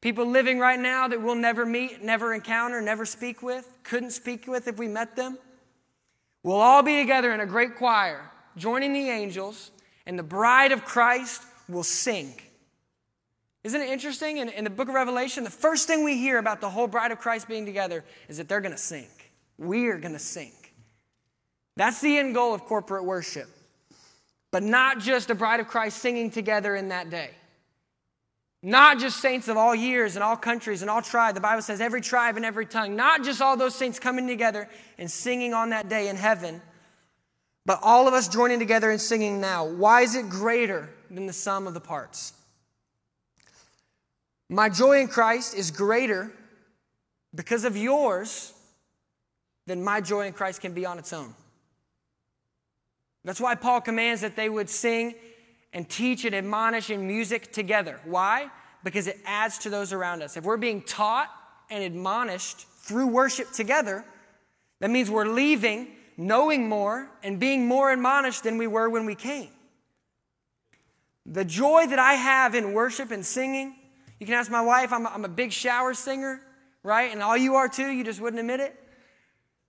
people 0.00 0.24
living 0.24 0.58
right 0.58 0.80
now 0.80 1.06
that 1.06 1.20
we'll 1.20 1.34
never 1.34 1.66
meet, 1.66 2.02
never 2.02 2.32
encounter, 2.32 2.80
never 2.80 3.04
speak 3.04 3.42
with, 3.42 3.70
couldn't 3.82 4.12
speak 4.12 4.46
with 4.46 4.68
if 4.68 4.78
we 4.78 4.88
met 4.88 5.16
them, 5.16 5.36
we'll 6.42 6.60
all 6.60 6.82
be 6.82 6.98
together 6.98 7.32
in 7.32 7.40
a 7.40 7.46
great 7.46 7.76
choir, 7.76 8.30
joining 8.56 8.92
the 8.92 9.08
angels, 9.08 9.70
and 10.06 10.18
the 10.18 10.22
bride 10.22 10.72
of 10.72 10.84
Christ 10.84 11.42
will 11.68 11.82
sing. 11.82 12.34
Isn't 13.64 13.80
it 13.80 13.90
interesting? 13.90 14.38
In, 14.38 14.48
in 14.48 14.64
the 14.64 14.70
book 14.70 14.88
of 14.88 14.94
Revelation, 14.94 15.44
the 15.44 15.50
first 15.50 15.86
thing 15.86 16.04
we 16.04 16.16
hear 16.16 16.38
about 16.38 16.60
the 16.60 16.70
whole 16.70 16.88
bride 16.88 17.12
of 17.12 17.18
Christ 17.18 17.46
being 17.48 17.64
together 17.64 18.04
is 18.28 18.38
that 18.38 18.48
they're 18.48 18.60
going 18.60 18.72
to 18.72 18.78
sing. 18.78 19.06
We're 19.58 19.98
going 19.98 20.14
to 20.14 20.18
sing. 20.18 20.52
That's 21.76 22.00
the 22.00 22.18
end 22.18 22.34
goal 22.34 22.54
of 22.54 22.64
corporate 22.64 23.04
worship 23.04 23.48
but 24.52 24.62
not 24.62 25.00
just 25.00 25.28
the 25.28 25.34
bride 25.34 25.58
of 25.58 25.66
Christ 25.66 25.98
singing 25.98 26.30
together 26.30 26.76
in 26.76 26.90
that 26.90 27.10
day. 27.10 27.30
Not 28.62 29.00
just 29.00 29.20
saints 29.20 29.48
of 29.48 29.56
all 29.56 29.74
years 29.74 30.14
and 30.14 30.22
all 30.22 30.36
countries 30.36 30.82
and 30.82 30.90
all 30.90 31.02
tribes. 31.02 31.34
The 31.34 31.40
Bible 31.40 31.62
says 31.62 31.80
every 31.80 32.00
tribe 32.00 32.36
and 32.36 32.44
every 32.44 32.64
tongue. 32.64 32.94
Not 32.94 33.24
just 33.24 33.42
all 33.42 33.56
those 33.56 33.74
saints 33.74 33.98
coming 33.98 34.28
together 34.28 34.68
and 34.98 35.10
singing 35.10 35.52
on 35.52 35.70
that 35.70 35.88
day 35.88 36.08
in 36.08 36.14
heaven, 36.14 36.62
but 37.66 37.80
all 37.82 38.06
of 38.06 38.14
us 38.14 38.28
joining 38.28 38.60
together 38.60 38.90
and 38.90 39.00
singing 39.00 39.40
now. 39.40 39.64
Why 39.66 40.02
is 40.02 40.14
it 40.14 40.28
greater 40.28 40.90
than 41.10 41.26
the 41.26 41.32
sum 41.32 41.66
of 41.66 41.74
the 41.74 41.80
parts? 41.80 42.34
My 44.48 44.68
joy 44.68 45.00
in 45.00 45.08
Christ 45.08 45.54
is 45.54 45.70
greater 45.70 46.30
because 47.34 47.64
of 47.64 47.76
yours 47.76 48.52
than 49.66 49.82
my 49.82 50.00
joy 50.00 50.26
in 50.26 50.32
Christ 50.32 50.60
can 50.60 50.72
be 50.72 50.86
on 50.86 50.98
its 50.98 51.12
own. 51.12 51.34
That's 53.24 53.40
why 53.40 53.54
Paul 53.54 53.80
commands 53.80 54.20
that 54.20 54.36
they 54.36 54.48
would 54.48 54.68
sing 54.68 55.14
and 55.72 55.88
teach 55.88 56.24
and 56.24 56.34
admonish 56.34 56.90
in 56.90 57.06
music 57.06 57.52
together. 57.52 58.00
Why? 58.04 58.50
Because 58.84 59.06
it 59.06 59.18
adds 59.24 59.58
to 59.58 59.70
those 59.70 59.92
around 59.92 60.22
us. 60.22 60.36
If 60.36 60.44
we're 60.44 60.56
being 60.56 60.82
taught 60.82 61.28
and 61.70 61.82
admonished 61.82 62.66
through 62.82 63.06
worship 63.06 63.52
together, 63.52 64.04
that 64.80 64.90
means 64.90 65.10
we're 65.10 65.28
leaving 65.28 65.88
knowing 66.16 66.68
more 66.68 67.08
and 67.22 67.38
being 67.38 67.66
more 67.66 67.90
admonished 67.90 68.44
than 68.44 68.58
we 68.58 68.66
were 68.66 68.88
when 68.88 69.06
we 69.06 69.14
came. 69.14 69.48
The 71.26 71.44
joy 71.44 71.86
that 71.86 71.98
I 71.98 72.14
have 72.14 72.54
in 72.54 72.72
worship 72.72 73.10
and 73.10 73.24
singing, 73.24 73.74
you 74.18 74.26
can 74.26 74.34
ask 74.34 74.50
my 74.50 74.60
wife, 74.60 74.92
I'm 74.92 75.06
a, 75.06 75.08
I'm 75.08 75.24
a 75.24 75.28
big 75.28 75.52
shower 75.52 75.94
singer, 75.94 76.40
right? 76.82 77.12
And 77.12 77.22
all 77.22 77.36
you 77.36 77.54
are 77.56 77.68
too, 77.68 77.88
you 77.88 78.04
just 78.04 78.20
wouldn't 78.20 78.40
admit 78.40 78.60
it. 78.60 78.78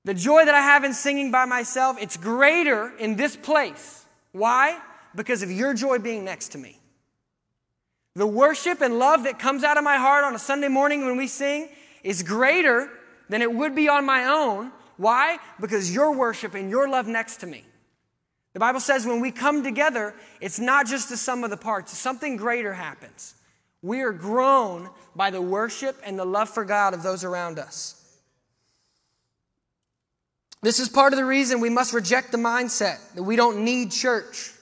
The 0.05 0.13
joy 0.13 0.45
that 0.45 0.53
I 0.53 0.61
have 0.61 0.83
in 0.83 0.93
singing 0.93 1.31
by 1.31 1.45
myself, 1.45 1.97
it's 1.99 2.17
greater 2.17 2.91
in 2.97 3.15
this 3.15 3.35
place. 3.35 4.05
Why? 4.31 4.79
Because 5.15 5.43
of 5.43 5.51
your 5.51 5.73
joy 5.73 5.99
being 5.99 6.25
next 6.25 6.49
to 6.49 6.57
me. 6.57 6.79
The 8.15 8.27
worship 8.27 8.81
and 8.81 8.99
love 8.99 9.23
that 9.23 9.39
comes 9.39 9.63
out 9.63 9.77
of 9.77 9.83
my 9.83 9.97
heart 9.97 10.23
on 10.23 10.35
a 10.35 10.39
Sunday 10.39 10.67
morning 10.67 11.05
when 11.05 11.17
we 11.17 11.27
sing 11.27 11.69
is 12.03 12.21
greater 12.21 12.89
than 13.29 13.41
it 13.41 13.51
would 13.51 13.75
be 13.75 13.89
on 13.89 14.05
my 14.05 14.25
own. 14.25 14.71
Why? 14.97 15.39
Because 15.59 15.93
your 15.93 16.15
worship 16.15 16.53
and 16.53 16.69
your 16.69 16.87
love 16.87 17.07
next 17.07 17.37
to 17.37 17.47
me. 17.47 17.63
The 18.53 18.59
Bible 18.59 18.79
says 18.79 19.05
when 19.05 19.19
we 19.19 19.31
come 19.31 19.63
together, 19.63 20.13
it's 20.39 20.59
not 20.59 20.85
just 20.85 21.09
the 21.09 21.17
sum 21.17 21.43
of 21.43 21.49
the 21.49 21.57
parts, 21.57 21.97
something 21.97 22.37
greater 22.37 22.73
happens. 22.73 23.33
We 23.81 24.01
are 24.01 24.13
grown 24.13 24.89
by 25.15 25.31
the 25.31 25.41
worship 25.41 25.99
and 26.05 26.17
the 26.17 26.25
love 26.25 26.49
for 26.49 26.63
God 26.63 26.93
of 26.93 27.01
those 27.01 27.23
around 27.23 27.57
us. 27.57 27.99
This 30.61 30.79
is 30.79 30.87
part 30.87 31.11
of 31.11 31.17
the 31.17 31.25
reason 31.25 31.59
we 31.59 31.69
must 31.69 31.93
reject 31.93 32.31
the 32.31 32.37
mindset 32.37 32.97
that 33.15 33.23
we 33.23 33.35
don't 33.35 33.65
need 33.65 33.91
church. 33.91 34.52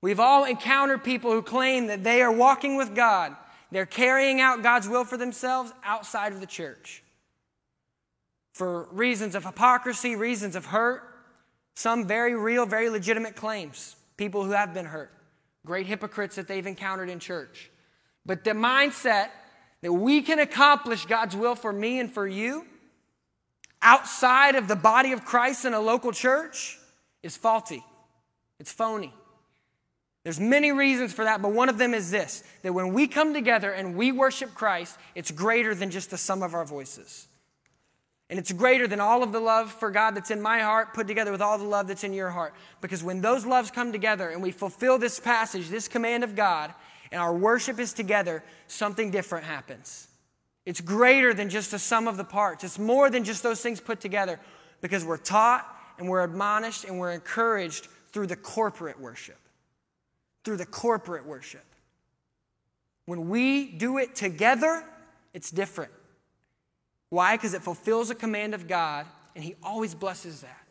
We've 0.00 0.20
all 0.20 0.44
encountered 0.44 1.02
people 1.02 1.32
who 1.32 1.42
claim 1.42 1.86
that 1.86 2.04
they 2.04 2.22
are 2.22 2.32
walking 2.32 2.76
with 2.76 2.94
God. 2.94 3.34
They're 3.70 3.86
carrying 3.86 4.40
out 4.40 4.62
God's 4.62 4.88
will 4.88 5.04
for 5.04 5.16
themselves 5.16 5.72
outside 5.84 6.32
of 6.32 6.40
the 6.40 6.46
church. 6.46 7.02
For 8.52 8.84
reasons 8.92 9.34
of 9.34 9.44
hypocrisy, 9.44 10.16
reasons 10.16 10.56
of 10.56 10.66
hurt, 10.66 11.02
some 11.74 12.06
very 12.06 12.34
real, 12.34 12.66
very 12.66 12.88
legitimate 12.88 13.36
claims. 13.36 13.96
People 14.16 14.44
who 14.44 14.52
have 14.52 14.72
been 14.72 14.86
hurt, 14.86 15.12
great 15.66 15.86
hypocrites 15.86 16.36
that 16.36 16.48
they've 16.48 16.66
encountered 16.66 17.10
in 17.10 17.18
church. 17.18 17.70
But 18.24 18.44
the 18.44 18.52
mindset 18.52 19.28
that 19.82 19.92
we 19.92 20.22
can 20.22 20.38
accomplish 20.38 21.04
God's 21.04 21.36
will 21.36 21.54
for 21.54 21.72
me 21.72 22.00
and 22.00 22.10
for 22.10 22.26
you 22.26 22.64
outside 23.82 24.54
of 24.54 24.68
the 24.68 24.76
body 24.76 25.12
of 25.12 25.24
Christ 25.24 25.64
in 25.64 25.74
a 25.74 25.80
local 25.80 26.12
church 26.12 26.78
is 27.22 27.36
faulty. 27.36 27.84
It's 28.58 28.72
phony. 28.72 29.12
There's 30.26 30.40
many 30.40 30.72
reasons 30.72 31.12
for 31.12 31.22
that, 31.22 31.40
but 31.40 31.52
one 31.52 31.68
of 31.68 31.78
them 31.78 31.94
is 31.94 32.10
this 32.10 32.42
that 32.62 32.72
when 32.72 32.92
we 32.92 33.06
come 33.06 33.32
together 33.32 33.70
and 33.70 33.94
we 33.94 34.10
worship 34.10 34.54
Christ, 34.54 34.98
it's 35.14 35.30
greater 35.30 35.72
than 35.72 35.88
just 35.88 36.10
the 36.10 36.18
sum 36.18 36.42
of 36.42 36.52
our 36.52 36.64
voices. 36.64 37.28
And 38.28 38.36
it's 38.36 38.50
greater 38.50 38.88
than 38.88 38.98
all 38.98 39.22
of 39.22 39.30
the 39.30 39.38
love 39.38 39.70
for 39.70 39.88
God 39.92 40.16
that's 40.16 40.32
in 40.32 40.42
my 40.42 40.62
heart 40.62 40.94
put 40.94 41.06
together 41.06 41.30
with 41.30 41.40
all 41.40 41.58
the 41.58 41.64
love 41.64 41.86
that's 41.86 42.02
in 42.02 42.12
your 42.12 42.30
heart. 42.30 42.54
Because 42.80 43.04
when 43.04 43.20
those 43.20 43.46
loves 43.46 43.70
come 43.70 43.92
together 43.92 44.30
and 44.30 44.42
we 44.42 44.50
fulfill 44.50 44.98
this 44.98 45.20
passage, 45.20 45.68
this 45.68 45.86
command 45.86 46.24
of 46.24 46.34
God, 46.34 46.74
and 47.12 47.20
our 47.20 47.32
worship 47.32 47.78
is 47.78 47.92
together, 47.92 48.42
something 48.66 49.12
different 49.12 49.46
happens. 49.46 50.08
It's 50.64 50.80
greater 50.80 51.34
than 51.34 51.50
just 51.50 51.70
the 51.70 51.78
sum 51.78 52.08
of 52.08 52.16
the 52.16 52.24
parts. 52.24 52.64
It's 52.64 52.80
more 52.80 53.10
than 53.10 53.22
just 53.22 53.44
those 53.44 53.60
things 53.60 53.80
put 53.80 54.00
together 54.00 54.40
because 54.80 55.04
we're 55.04 55.18
taught 55.18 55.64
and 56.00 56.08
we're 56.08 56.24
admonished 56.24 56.82
and 56.82 56.98
we're 56.98 57.12
encouraged 57.12 57.86
through 58.10 58.26
the 58.26 58.34
corporate 58.34 58.98
worship 58.98 59.38
through 60.46 60.56
the 60.56 60.64
corporate 60.64 61.26
worship. 61.26 61.64
When 63.04 63.28
we 63.28 63.66
do 63.66 63.98
it 63.98 64.14
together, 64.14 64.84
it's 65.34 65.50
different. 65.50 65.90
Why? 67.08 67.36
Because 67.36 67.52
it 67.52 67.62
fulfills 67.62 68.10
a 68.10 68.14
command 68.14 68.54
of 68.54 68.68
God, 68.68 69.06
and 69.34 69.42
He 69.42 69.56
always 69.60 69.92
blesses 69.92 70.42
that. 70.42 70.62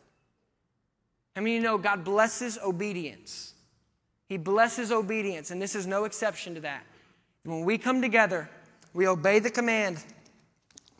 I 1.36 1.40
mean, 1.40 1.56
you 1.56 1.60
know, 1.60 1.76
God 1.76 2.04
blesses 2.04 2.58
obedience. 2.64 3.52
He 4.30 4.38
blesses 4.38 4.90
obedience, 4.90 5.50
and 5.50 5.60
this 5.60 5.74
is 5.74 5.86
no 5.86 6.04
exception 6.04 6.54
to 6.54 6.62
that. 6.62 6.82
When 7.44 7.60
we 7.60 7.76
come 7.76 8.00
together, 8.00 8.48
we 8.94 9.06
obey 9.06 9.40
the 9.40 9.50
command. 9.50 10.02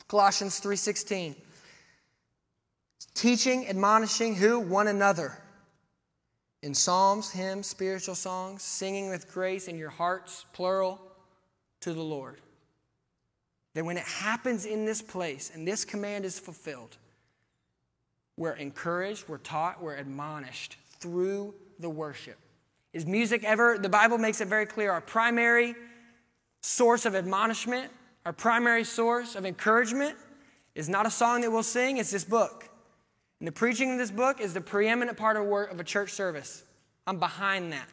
Colossians 0.07 0.61
3:16. 0.61 1.35
Teaching, 3.15 3.67
admonishing 3.69 4.35
who? 4.35 4.59
One 4.59 4.87
another 4.87 5.41
in 6.66 6.74
psalms, 6.74 7.31
hymns, 7.31 7.68
spiritual 7.68 8.16
songs, 8.16 8.61
singing 8.61 9.09
with 9.09 9.33
grace 9.33 9.68
in 9.68 9.79
your 9.79 9.88
hearts, 9.88 10.46
plural, 10.52 11.00
to 11.81 11.92
the 11.92 12.02
Lord. 12.02 12.40
That 13.74 13.85
when 13.85 13.96
it 13.96 14.02
happens 14.02 14.66
in 14.66 14.85
this 14.85 15.00
place 15.00 15.52
and 15.55 15.66
this 15.66 15.85
command 15.85 16.24
is 16.24 16.40
fulfilled, 16.40 16.96
we're 18.37 18.55
encouraged, 18.55 19.29
we're 19.29 19.38
taught, 19.38 19.81
we're 19.81 19.94
admonished 19.94 20.76
through 20.98 21.55
the 21.79 21.88
worship. 21.88 22.37
Is 22.92 23.07
music 23.07 23.44
ever, 23.44 23.79
the 23.79 23.88
Bible 23.88 24.18
makes 24.18 24.40
it 24.40 24.48
very 24.48 24.66
clear, 24.66 24.90
our 24.90 25.00
primary 25.00 25.76
source 26.62 27.07
of 27.07 27.14
admonishment, 27.14 27.92
our 28.24 28.33
primary 28.33 28.83
source 28.83 29.37
of 29.37 29.46
encouragement 29.46 30.16
is 30.74 30.88
not 30.88 31.07
a 31.07 31.11
song 31.12 31.42
that 31.42 31.52
we'll 31.52 31.62
sing, 31.62 31.98
it's 31.98 32.11
this 32.11 32.24
book. 32.24 32.68
And 33.40 33.46
the 33.46 33.53
preaching 33.53 33.92
of 33.92 33.99
this 33.99 34.11
book 34.11 34.40
is 34.40 34.55
the 34.55 34.61
preeminent 34.61 35.18
part 35.18 35.37
of 35.37 35.81
a 35.81 35.85
church 35.85 36.12
service. 36.12 36.62
I'm 37.07 37.18
behind 37.18 37.72
that. 37.72 37.88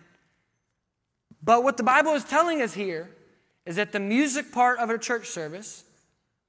But 1.43 1.63
what 1.63 1.77
the 1.77 1.83
Bible 1.83 2.13
is 2.13 2.23
telling 2.23 2.61
us 2.61 2.73
here 2.73 3.09
is 3.65 3.75
that 3.75 3.91
the 3.91 3.99
music 3.99 4.51
part 4.51 4.79
of 4.79 4.89
a 4.89 4.97
church 4.97 5.27
service, 5.27 5.83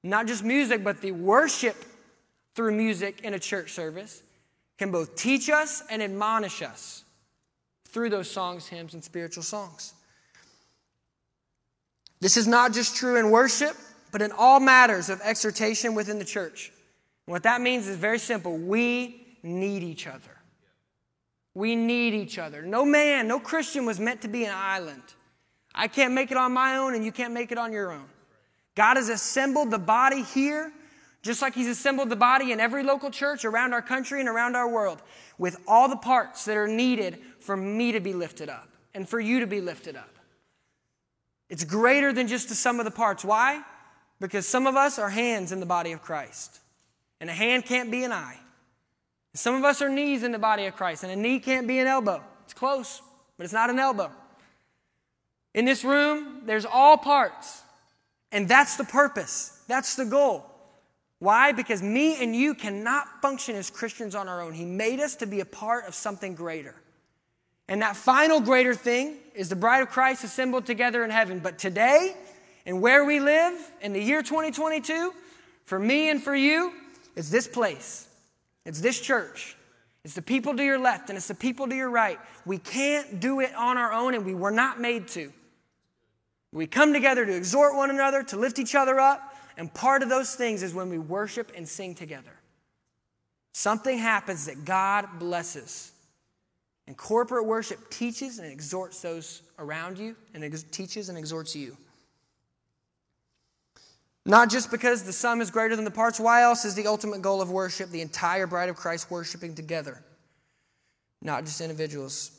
not 0.02 0.26
just 0.26 0.44
music, 0.44 0.85
but 0.85 1.00
the 1.00 1.12
worship 1.12 1.76
through 2.54 2.72
music 2.72 3.22
in 3.22 3.35
a 3.35 3.38
church 3.38 3.72
service, 3.72 4.22
can 4.78 4.92
both 4.92 5.16
teach 5.16 5.50
us 5.50 5.83
and 5.90 6.02
admonish 6.02 6.62
us 6.62 7.04
through 7.88 8.11
those 8.11 8.30
songs, 8.30 8.66
hymns, 8.66 8.94
and 8.94 9.02
spiritual 9.02 9.42
songs. 9.42 9.94
This 12.20 12.37
is 12.37 12.46
not 12.46 12.72
just 12.72 12.96
true 12.96 13.16
in 13.16 13.30
worship, 13.30 13.76
but 14.11 14.22
in 14.22 14.33
all 14.33 14.61
matters 14.61 15.11
of 15.11 15.20
exhortation 15.22 15.94
within 15.94 16.18
the 16.18 16.24
church. 16.24 16.72
What 17.26 17.44
that 17.44 17.60
means 17.60 17.88
is 17.88 17.96
very 17.96 18.18
simple 18.18 18.56
we 18.56 19.26
need 19.42 19.82
each 19.82 20.06
other. 20.06 20.30
We 21.54 21.76
need 21.76 22.14
each 22.14 22.38
other. 22.38 22.62
No 22.62 22.84
man, 22.84 23.28
no 23.28 23.38
Christian 23.38 23.87
was 23.87 24.00
meant 24.00 24.22
to 24.22 24.28
be 24.28 24.44
an 24.44 24.54
island. 24.54 25.02
I 25.74 25.88
can't 25.88 26.12
make 26.12 26.30
it 26.30 26.37
on 26.37 26.52
my 26.52 26.76
own, 26.76 26.94
and 26.94 27.04
you 27.04 27.12
can't 27.12 27.32
make 27.32 27.52
it 27.52 27.58
on 27.58 27.72
your 27.72 27.92
own. 27.92 28.06
God 28.74 28.96
has 28.96 29.08
assembled 29.08 29.70
the 29.70 29.78
body 29.78 30.22
here, 30.22 30.72
just 31.22 31.42
like 31.42 31.54
He's 31.54 31.68
assembled 31.68 32.10
the 32.10 32.16
body 32.16 32.52
in 32.52 32.60
every 32.60 32.82
local 32.82 33.10
church 33.10 33.44
around 33.44 33.72
our 33.72 33.82
country 33.82 34.20
and 34.20 34.28
around 34.28 34.56
our 34.56 34.68
world, 34.68 35.00
with 35.38 35.56
all 35.66 35.88
the 35.88 35.96
parts 35.96 36.44
that 36.44 36.56
are 36.56 36.68
needed 36.68 37.18
for 37.40 37.56
me 37.56 37.92
to 37.92 38.00
be 38.00 38.12
lifted 38.12 38.48
up 38.48 38.68
and 38.94 39.08
for 39.08 39.20
you 39.20 39.40
to 39.40 39.46
be 39.46 39.60
lifted 39.60 39.96
up. 39.96 40.10
It's 41.48 41.64
greater 41.64 42.12
than 42.12 42.26
just 42.26 42.48
the 42.48 42.54
sum 42.54 42.78
of 42.78 42.84
the 42.84 42.90
parts. 42.90 43.24
Why? 43.24 43.62
Because 44.20 44.46
some 44.46 44.66
of 44.66 44.76
us 44.76 44.98
are 44.98 45.10
hands 45.10 45.52
in 45.52 45.60
the 45.60 45.66
body 45.66 45.92
of 45.92 46.02
Christ. 46.02 46.60
And 47.20 47.31
a 47.31 47.33
hand 47.33 47.64
can't 47.64 47.90
be 47.90 48.05
an 48.05 48.12
eye. 48.12 48.38
Some 49.35 49.55
of 49.55 49.64
us 49.64 49.83
are 49.83 49.88
knees 49.88 50.22
in 50.22 50.33
the 50.33 50.38
body 50.38 50.66
of 50.66 50.77
Christ, 50.77 51.03
and 51.03 51.12
a 51.12 51.16
knee 51.16 51.40
can't 51.40 51.66
be 51.66 51.79
an 51.79 51.87
elbow. 51.87 52.22
It's 52.44 52.55
close, 52.55 53.03
but 53.37 53.44
it's 53.44 53.53
not 53.53 53.70
an 53.70 53.79
elbow. 53.79 54.11
In 55.55 55.64
this 55.64 55.85
room, 55.85 56.42
there's 56.44 56.64
all 56.64 56.96
parts. 56.96 57.62
And 58.31 58.48
that's 58.48 58.77
the 58.77 58.85
purpose. 58.85 59.62
That's 59.68 59.94
the 59.96 60.05
goal. 60.05 60.44
Why? 61.20 61.53
Because 61.53 61.83
me 61.83 62.22
and 62.22 62.35
you 62.35 62.55
cannot 62.55 63.22
function 63.22 63.57
as 63.57 63.70
Christians 63.70 64.14
on 64.14 64.29
our 64.29 64.42
own. 64.42 64.53
He 64.53 64.64
made 64.64 65.00
us 65.00 65.16
to 65.16 65.27
be 65.27 65.40
a 65.40 65.44
part 65.44 65.87
of 65.87 65.94
something 65.94 66.35
greater. 66.35 66.74
And 67.68 67.81
that 67.81 67.96
final 67.96 68.40
greater 68.40 68.74
thing 68.74 69.16
is 69.35 69.48
the 69.48 69.57
bride 69.57 69.83
of 69.83 69.88
Christ 69.88 70.22
assembled 70.22 70.66
together 70.66 71.05
in 71.05 71.11
heaven. 71.11 71.38
But 71.38 71.59
today, 71.59 72.14
and 72.66 72.83
where 72.83 73.05
we 73.05 73.20
live 73.20 73.55
in 73.81 73.92
the 73.92 74.03
year 74.03 74.22
2022, 74.22 75.12
for 75.64 75.79
me 75.79 76.11
and 76.11 76.22
for 76.22 76.35
you, 76.35 76.72
it's 77.16 77.31
this 77.31 77.48
place, 77.48 78.09
it's 78.64 78.81
this 78.81 79.00
church. 79.00 79.57
It's 80.05 80.14
the 80.14 80.22
people 80.22 80.55
to 80.55 80.62
your 80.62 80.79
left 80.79 81.09
and 81.09 81.16
it's 81.16 81.29
the 81.29 81.35
people 81.35 81.66
to 81.66 81.74
your 81.74 81.88
right. 81.88 82.18
We 82.44 82.59
can't 82.59 83.20
do 83.20 83.40
it 83.40 83.55
on 83.55 83.79
our 83.79 83.90
own 83.90 84.14
and 84.14 84.27
we 84.27 84.35
were 84.35 84.50
not 84.50 84.79
made 84.79 85.09
to. 85.09 85.33
We 86.53 86.66
come 86.66 86.92
together 86.92 87.24
to 87.24 87.35
exhort 87.35 87.74
one 87.74 87.90
another, 87.90 88.22
to 88.24 88.37
lift 88.37 88.59
each 88.59 88.74
other 88.74 89.00
up, 89.00 89.35
and 89.57 89.72
part 89.72 90.03
of 90.03 90.09
those 90.09 90.35
things 90.35 90.62
is 90.62 90.74
when 90.74 90.90
we 90.90 90.98
worship 90.98 91.53
and 91.57 91.66
sing 91.66 91.94
together. 91.94 92.31
Something 93.53 93.98
happens 93.98 94.46
that 94.46 94.64
God 94.64 95.09
blesses. 95.18 95.92
And 96.87 96.96
corporate 96.96 97.46
worship 97.46 97.88
teaches 97.88 98.38
and 98.38 98.53
exhorts 98.53 99.00
those 99.00 99.42
around 99.59 99.98
you 99.98 100.16
and 100.35 100.70
teaches 100.70 101.09
and 101.09 101.16
exhorts 101.16 101.57
you. 101.57 101.77
Not 104.26 104.50
just 104.50 104.70
because 104.70 105.02
the 105.02 105.12
sum 105.12 105.40
is 105.40 105.50
greater 105.50 105.76
than 105.76 105.84
the 105.84 105.90
parts. 105.90 106.18
Why 106.18 106.42
else 106.42 106.64
is 106.64 106.74
the 106.74 106.87
ultimate 106.87 107.20
goal 107.20 107.42
of 107.42 107.50
worship 107.50 107.90
the 107.90 108.00
entire 108.00 108.46
bride 108.46 108.70
of 108.70 108.76
Christ 108.76 109.10
worshiping 109.10 109.54
together? 109.54 110.02
Not 111.20 111.44
just 111.44 111.60
individuals. 111.60 112.30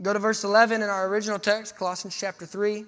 Go 0.00 0.12
to 0.12 0.18
verse 0.18 0.44
11 0.44 0.82
in 0.82 0.88
our 0.88 1.06
original 1.08 1.38
text, 1.38 1.76
Colossians 1.76 2.16
chapter 2.18 2.46
3. 2.46 2.84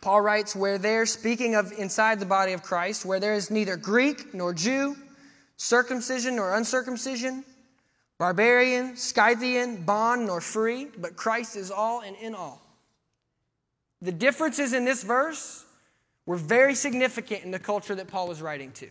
Paul 0.00 0.20
writes, 0.20 0.54
where 0.54 0.78
there, 0.78 1.06
speaking 1.06 1.54
of 1.54 1.72
inside 1.72 2.20
the 2.20 2.26
body 2.26 2.52
of 2.52 2.62
Christ, 2.62 3.06
where 3.06 3.18
there 3.18 3.34
is 3.34 3.50
neither 3.50 3.76
Greek 3.76 4.34
nor 4.34 4.52
Jew, 4.52 4.96
circumcision 5.56 6.36
nor 6.36 6.54
uncircumcision, 6.54 7.44
barbarian, 8.18 8.96
Scythian, 8.96 9.84
bond 9.84 10.26
nor 10.26 10.40
free, 10.40 10.88
but 10.98 11.16
Christ 11.16 11.56
is 11.56 11.70
all 11.70 12.00
and 12.00 12.16
in 12.16 12.34
all. 12.34 12.60
The 14.02 14.12
differences 14.12 14.72
in 14.74 14.84
this 14.84 15.02
verse 15.02 15.65
were 16.26 16.36
very 16.36 16.74
significant 16.74 17.44
in 17.44 17.52
the 17.52 17.58
culture 17.58 17.94
that 17.94 18.08
Paul 18.08 18.28
was 18.28 18.42
writing 18.42 18.72
to. 18.72 18.88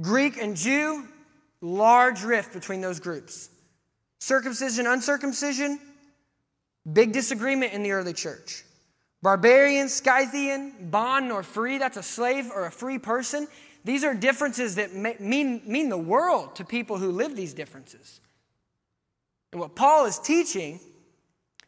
Greek 0.00 0.38
and 0.40 0.56
Jew, 0.56 1.06
large 1.60 2.22
rift 2.22 2.52
between 2.52 2.80
those 2.80 2.98
groups. 2.98 3.50
Circumcision, 4.20 4.86
uncircumcision, 4.86 5.78
big 6.90 7.12
disagreement 7.12 7.72
in 7.72 7.82
the 7.82 7.92
early 7.92 8.14
church. 8.14 8.64
Barbarian, 9.22 9.88
Scythian, 9.88 10.90
bond 10.90 11.28
nor 11.28 11.42
free, 11.42 11.78
that's 11.78 11.96
a 11.96 12.02
slave 12.02 12.50
or 12.54 12.66
a 12.66 12.70
free 12.70 12.98
person. 12.98 13.48
These 13.84 14.04
are 14.04 14.14
differences 14.14 14.76
that 14.76 14.94
mean, 14.94 15.62
mean 15.66 15.88
the 15.88 15.98
world 15.98 16.56
to 16.56 16.64
people 16.64 16.98
who 16.98 17.10
live 17.10 17.34
these 17.34 17.52
differences. 17.52 18.20
And 19.52 19.60
what 19.60 19.74
Paul 19.74 20.06
is 20.06 20.18
teaching 20.18 20.78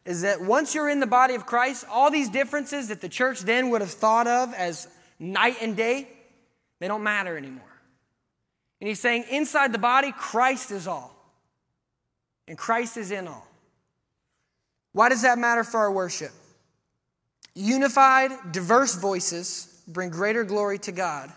is 0.05 0.21
that 0.21 0.41
once 0.41 0.73
you're 0.73 0.89
in 0.89 0.99
the 0.99 1.07
body 1.07 1.35
of 1.35 1.45
Christ, 1.45 1.85
all 1.89 2.09
these 2.09 2.29
differences 2.29 2.87
that 2.87 3.01
the 3.01 3.09
church 3.09 3.41
then 3.41 3.69
would 3.69 3.81
have 3.81 3.91
thought 3.91 4.27
of 4.27 4.53
as 4.53 4.87
night 5.19 5.57
and 5.61 5.77
day, 5.77 6.07
they 6.79 6.87
don't 6.87 7.03
matter 7.03 7.37
anymore. 7.37 7.63
And 8.79 8.87
he's 8.87 8.99
saying 8.99 9.25
inside 9.29 9.71
the 9.71 9.77
body, 9.77 10.11
Christ 10.11 10.71
is 10.71 10.87
all. 10.87 11.15
And 12.47 12.57
Christ 12.57 12.97
is 12.97 13.11
in 13.11 13.27
all. 13.27 13.47
Why 14.93 15.09
does 15.09 15.21
that 15.21 15.37
matter 15.37 15.63
for 15.63 15.79
our 15.79 15.91
worship? 15.91 16.31
Unified, 17.53 18.31
diverse 18.51 18.95
voices 18.95 19.83
bring 19.87 20.09
greater 20.09 20.43
glory 20.43 20.79
to 20.79 20.91
God. 20.91 21.31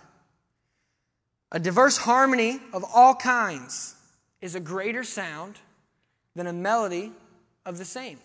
A 1.53 1.61
diverse 1.61 1.98
harmony 1.98 2.61
of 2.72 2.85
all 2.94 3.14
kinds 3.14 3.94
is 4.40 4.55
a 4.55 4.61
greater 4.61 5.05
sound 5.05 5.59
than 6.35 6.46
a 6.46 6.53
melody 6.53 7.12
of 7.64 7.79
the 7.79 7.85
same. 7.85 8.18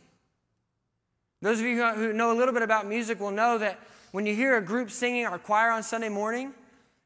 Those 1.41 1.59
of 1.59 1.65
you 1.65 1.83
who 1.83 2.13
know 2.13 2.31
a 2.31 2.37
little 2.37 2.53
bit 2.53 2.63
about 2.63 2.85
music 2.87 3.19
will 3.19 3.31
know 3.31 3.57
that 3.57 3.79
when 4.11 4.25
you 4.25 4.35
hear 4.35 4.57
a 4.57 4.61
group 4.61 4.91
singing 4.91 5.25
our 5.25 5.39
choir 5.39 5.71
on 5.71 5.83
Sunday 5.83 6.09
morning, 6.09 6.53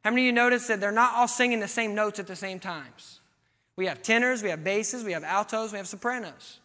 how 0.04 0.10
many 0.10 0.24
of 0.24 0.26
you 0.28 0.32
notice 0.32 0.68
that 0.68 0.80
they're 0.80 0.92
not 0.92 1.14
all 1.16 1.28
singing 1.28 1.60
the 1.60 1.68
same 1.68 1.94
notes 1.96 2.20
at 2.20 2.28
the 2.28 2.36
same 2.36 2.60
times? 2.60 3.20
We 3.76 3.86
have 3.88 4.02
tenors, 4.02 4.44
we 4.44 4.50
have 4.50 4.64
basses, 4.64 5.04
we 5.04 5.14
have 5.14 5.24
altos, 5.24 5.72
we 5.72 5.78
have 5.78 5.88
sopranos. 5.88 6.60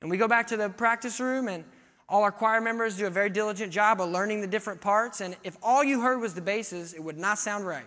And 0.00 0.10
we 0.10 0.16
go 0.16 0.28
back 0.28 0.48
to 0.48 0.56
the 0.56 0.68
practice 0.68 1.20
room, 1.20 1.48
and 1.48 1.64
all 2.08 2.22
our 2.22 2.32
choir 2.32 2.60
members 2.60 2.96
do 2.96 3.06
a 3.06 3.10
very 3.10 3.30
diligent 3.30 3.72
job 3.72 4.00
of 4.00 4.10
learning 4.10 4.40
the 4.40 4.46
different 4.46 4.80
parts. 4.80 5.20
And 5.20 5.36
if 5.44 5.56
all 5.62 5.82
you 5.82 6.00
heard 6.00 6.20
was 6.20 6.34
the 6.34 6.40
basses, 6.40 6.92
it 6.92 7.02
would 7.02 7.18
not 7.18 7.38
sound 7.38 7.66
right. 7.66 7.86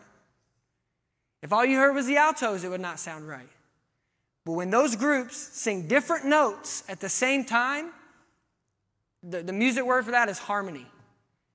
If 1.41 1.53
all 1.53 1.65
you 1.65 1.77
heard 1.77 1.93
was 1.93 2.07
the 2.07 2.17
altos, 2.17 2.63
it 2.63 2.69
would 2.69 2.81
not 2.81 2.99
sound 2.99 3.27
right. 3.27 3.49
But 4.45 4.53
when 4.53 4.69
those 4.69 4.95
groups 4.95 5.37
sing 5.37 5.87
different 5.87 6.25
notes 6.25 6.83
at 6.87 6.99
the 6.99 7.09
same 7.09 7.45
time, 7.45 7.91
the, 9.27 9.41
the 9.43 9.53
music 9.53 9.85
word 9.85 10.05
for 10.05 10.11
that 10.11 10.29
is 10.29 10.37
harmony. 10.37 10.85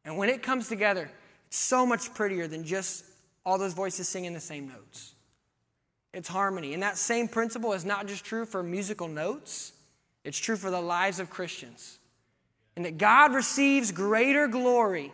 And 0.05 0.17
when 0.17 0.29
it 0.29 0.43
comes 0.43 0.69
together, 0.69 1.11
it's 1.47 1.57
so 1.57 1.87
much 1.87 2.13
prettier 2.15 2.47
than 2.47 2.65
just 2.65 3.05
all 3.45 3.59
those 3.59 3.75
voices 3.75 4.09
singing 4.09 4.33
the 4.33 4.41
same 4.41 4.69
notes. 4.69 5.15
It's 6.13 6.29
harmony. 6.29 6.75
And 6.75 6.83
that 6.83 6.99
same 6.99 7.29
principle 7.29 7.73
is 7.73 7.85
not 7.85 8.07
just 8.07 8.25
true 8.25 8.45
for 8.45 8.63
musical 8.63 9.09
notes, 9.09 9.73
it's 10.25 10.39
true 10.39 10.57
for 10.57 10.71
the 10.71 10.81
lives 10.81 11.21
of 11.21 11.31
Christians. 11.31 11.99
And 12.77 12.85
that 12.85 12.99
God 12.99 13.35
receives 13.35 13.93
greater 13.93 14.47
glory 14.49 15.13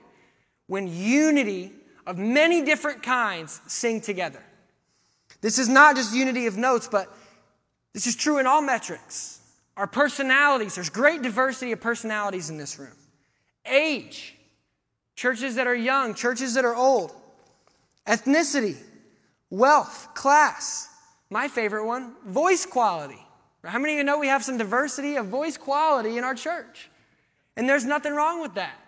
when 0.66 0.88
unity 0.88 1.73
of 2.07 2.19
many 2.19 2.64
different 2.64 3.03
kinds 3.03 3.61
sing 3.66 4.01
together. 4.01 4.42
This 5.40 5.59
is 5.59 5.69
not 5.69 5.97
just 5.97 6.14
unity 6.14 6.47
of 6.47 6.57
notes, 6.57 6.88
but 6.90 7.12
this 7.92 8.07
is 8.07 8.16
true 8.16 8.38
in 8.38 8.47
all 8.47 8.62
metrics. 8.62 9.36
Our 9.77 9.87
personalities, 9.87 10.75
there's 10.75 10.89
great 10.89 11.23
diversity 11.23 11.73
of 11.73 11.81
personalities 11.81 12.49
in 12.49 12.57
this 12.57 12.79
room. 12.79 12.97
Age, 13.67 14.35
churches 15.17 15.57
that 15.57 15.67
are 15.67 15.75
young, 15.75 16.15
churches 16.15 16.55
that 16.55 16.65
are 16.65 16.75
old. 16.75 17.12
Ethnicity, 18.07 18.77
wealth, 19.51 20.09
class. 20.15 20.89
My 21.29 21.49
favorite 21.49 21.87
one, 21.87 22.15
voice 22.25 22.65
quality. 22.65 23.19
How 23.65 23.79
many 23.79 23.95
of 23.95 23.99
you 23.99 24.05
know 24.05 24.19
we 24.19 24.29
have 24.29 24.45
some 24.45 24.59
diversity 24.59 25.17
of 25.17 25.27
voice 25.27 25.57
quality 25.57 26.17
in 26.17 26.25
our 26.25 26.35
church? 26.35 26.89
And 27.57 27.69
there's 27.69 27.85
nothing 27.85 28.15
wrong 28.15 28.41
with 28.41 28.55
that. 28.55 28.79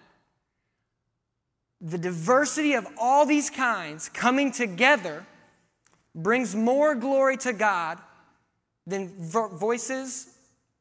The 1.80 1.98
diversity 1.98 2.74
of 2.74 2.86
all 2.98 3.26
these 3.26 3.50
kinds 3.50 4.08
coming 4.08 4.52
together 4.52 5.26
brings 6.14 6.54
more 6.54 6.94
glory 6.94 7.36
to 7.38 7.52
God 7.52 7.98
than 8.86 9.08
voices 9.18 10.37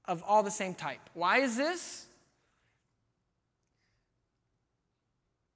of 0.08 0.24
all 0.26 0.44
the 0.44 0.52
same 0.52 0.74
type. 0.74 1.00
Why 1.14 1.40
is 1.40 1.58
this? 1.58 2.06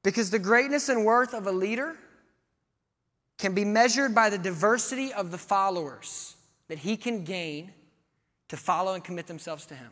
Because 0.03 0.31
the 0.31 0.39
greatness 0.39 0.89
and 0.89 1.05
worth 1.05 1.33
of 1.33 1.47
a 1.47 1.51
leader 1.51 1.95
can 3.37 3.53
be 3.53 3.65
measured 3.65 4.13
by 4.13 4.29
the 4.29 4.37
diversity 4.37 5.13
of 5.13 5.31
the 5.31 5.37
followers 5.37 6.35
that 6.67 6.79
he 6.79 6.97
can 6.97 7.23
gain 7.23 7.71
to 8.49 8.57
follow 8.57 8.93
and 8.93 9.03
commit 9.03 9.27
themselves 9.27 9.65
to 9.67 9.75
him. 9.75 9.89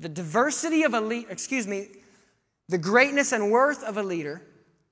The 0.00 0.08
diversity 0.08 0.82
of 0.82 0.94
a 0.94 1.00
leader, 1.00 1.30
excuse 1.30 1.66
me, 1.66 1.88
the 2.68 2.78
greatness 2.78 3.32
and 3.32 3.50
worth 3.50 3.82
of 3.84 3.96
a 3.96 4.02
leader 4.02 4.42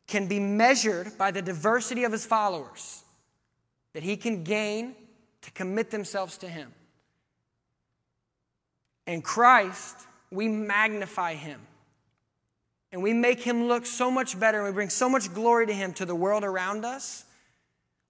can 0.06 0.26
be 0.26 0.40
measured 0.40 1.16
by 1.16 1.30
the 1.30 1.42
diversity 1.42 2.04
of 2.04 2.12
his 2.12 2.26
followers 2.26 3.02
that 3.92 4.02
he 4.02 4.16
can 4.16 4.44
gain 4.44 4.94
to 5.42 5.50
commit 5.52 5.90
themselves 5.90 6.36
to 6.38 6.48
him. 6.48 6.72
In 9.06 9.22
Christ, 9.22 9.96
we 10.30 10.48
magnify 10.48 11.34
him. 11.34 11.60
And 12.92 13.02
we 13.02 13.12
make 13.12 13.40
him 13.40 13.68
look 13.68 13.86
so 13.86 14.10
much 14.10 14.38
better 14.38 14.58
and 14.58 14.66
we 14.66 14.72
bring 14.72 14.90
so 14.90 15.08
much 15.08 15.32
glory 15.32 15.66
to 15.66 15.72
him 15.72 15.92
to 15.94 16.04
the 16.04 16.14
world 16.14 16.42
around 16.42 16.84
us. 16.84 17.24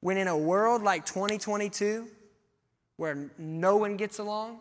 When 0.00 0.16
in 0.16 0.28
a 0.28 0.36
world 0.36 0.82
like 0.82 1.04
2022, 1.04 2.08
where 2.96 3.30
no 3.38 3.76
one 3.76 3.96
gets 3.96 4.18
along, 4.18 4.60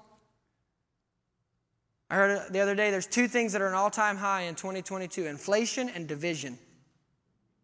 I 2.10 2.16
heard 2.16 2.52
the 2.52 2.60
other 2.60 2.76
day 2.76 2.92
there's 2.92 3.08
two 3.08 3.28
things 3.28 3.54
that 3.54 3.62
are 3.62 3.68
an 3.68 3.76
all 3.76 3.90
time 3.90 4.18
high 4.18 4.42
in 4.42 4.56
2022 4.56 5.26
inflation 5.26 5.90
and 5.90 6.08
division. 6.08 6.58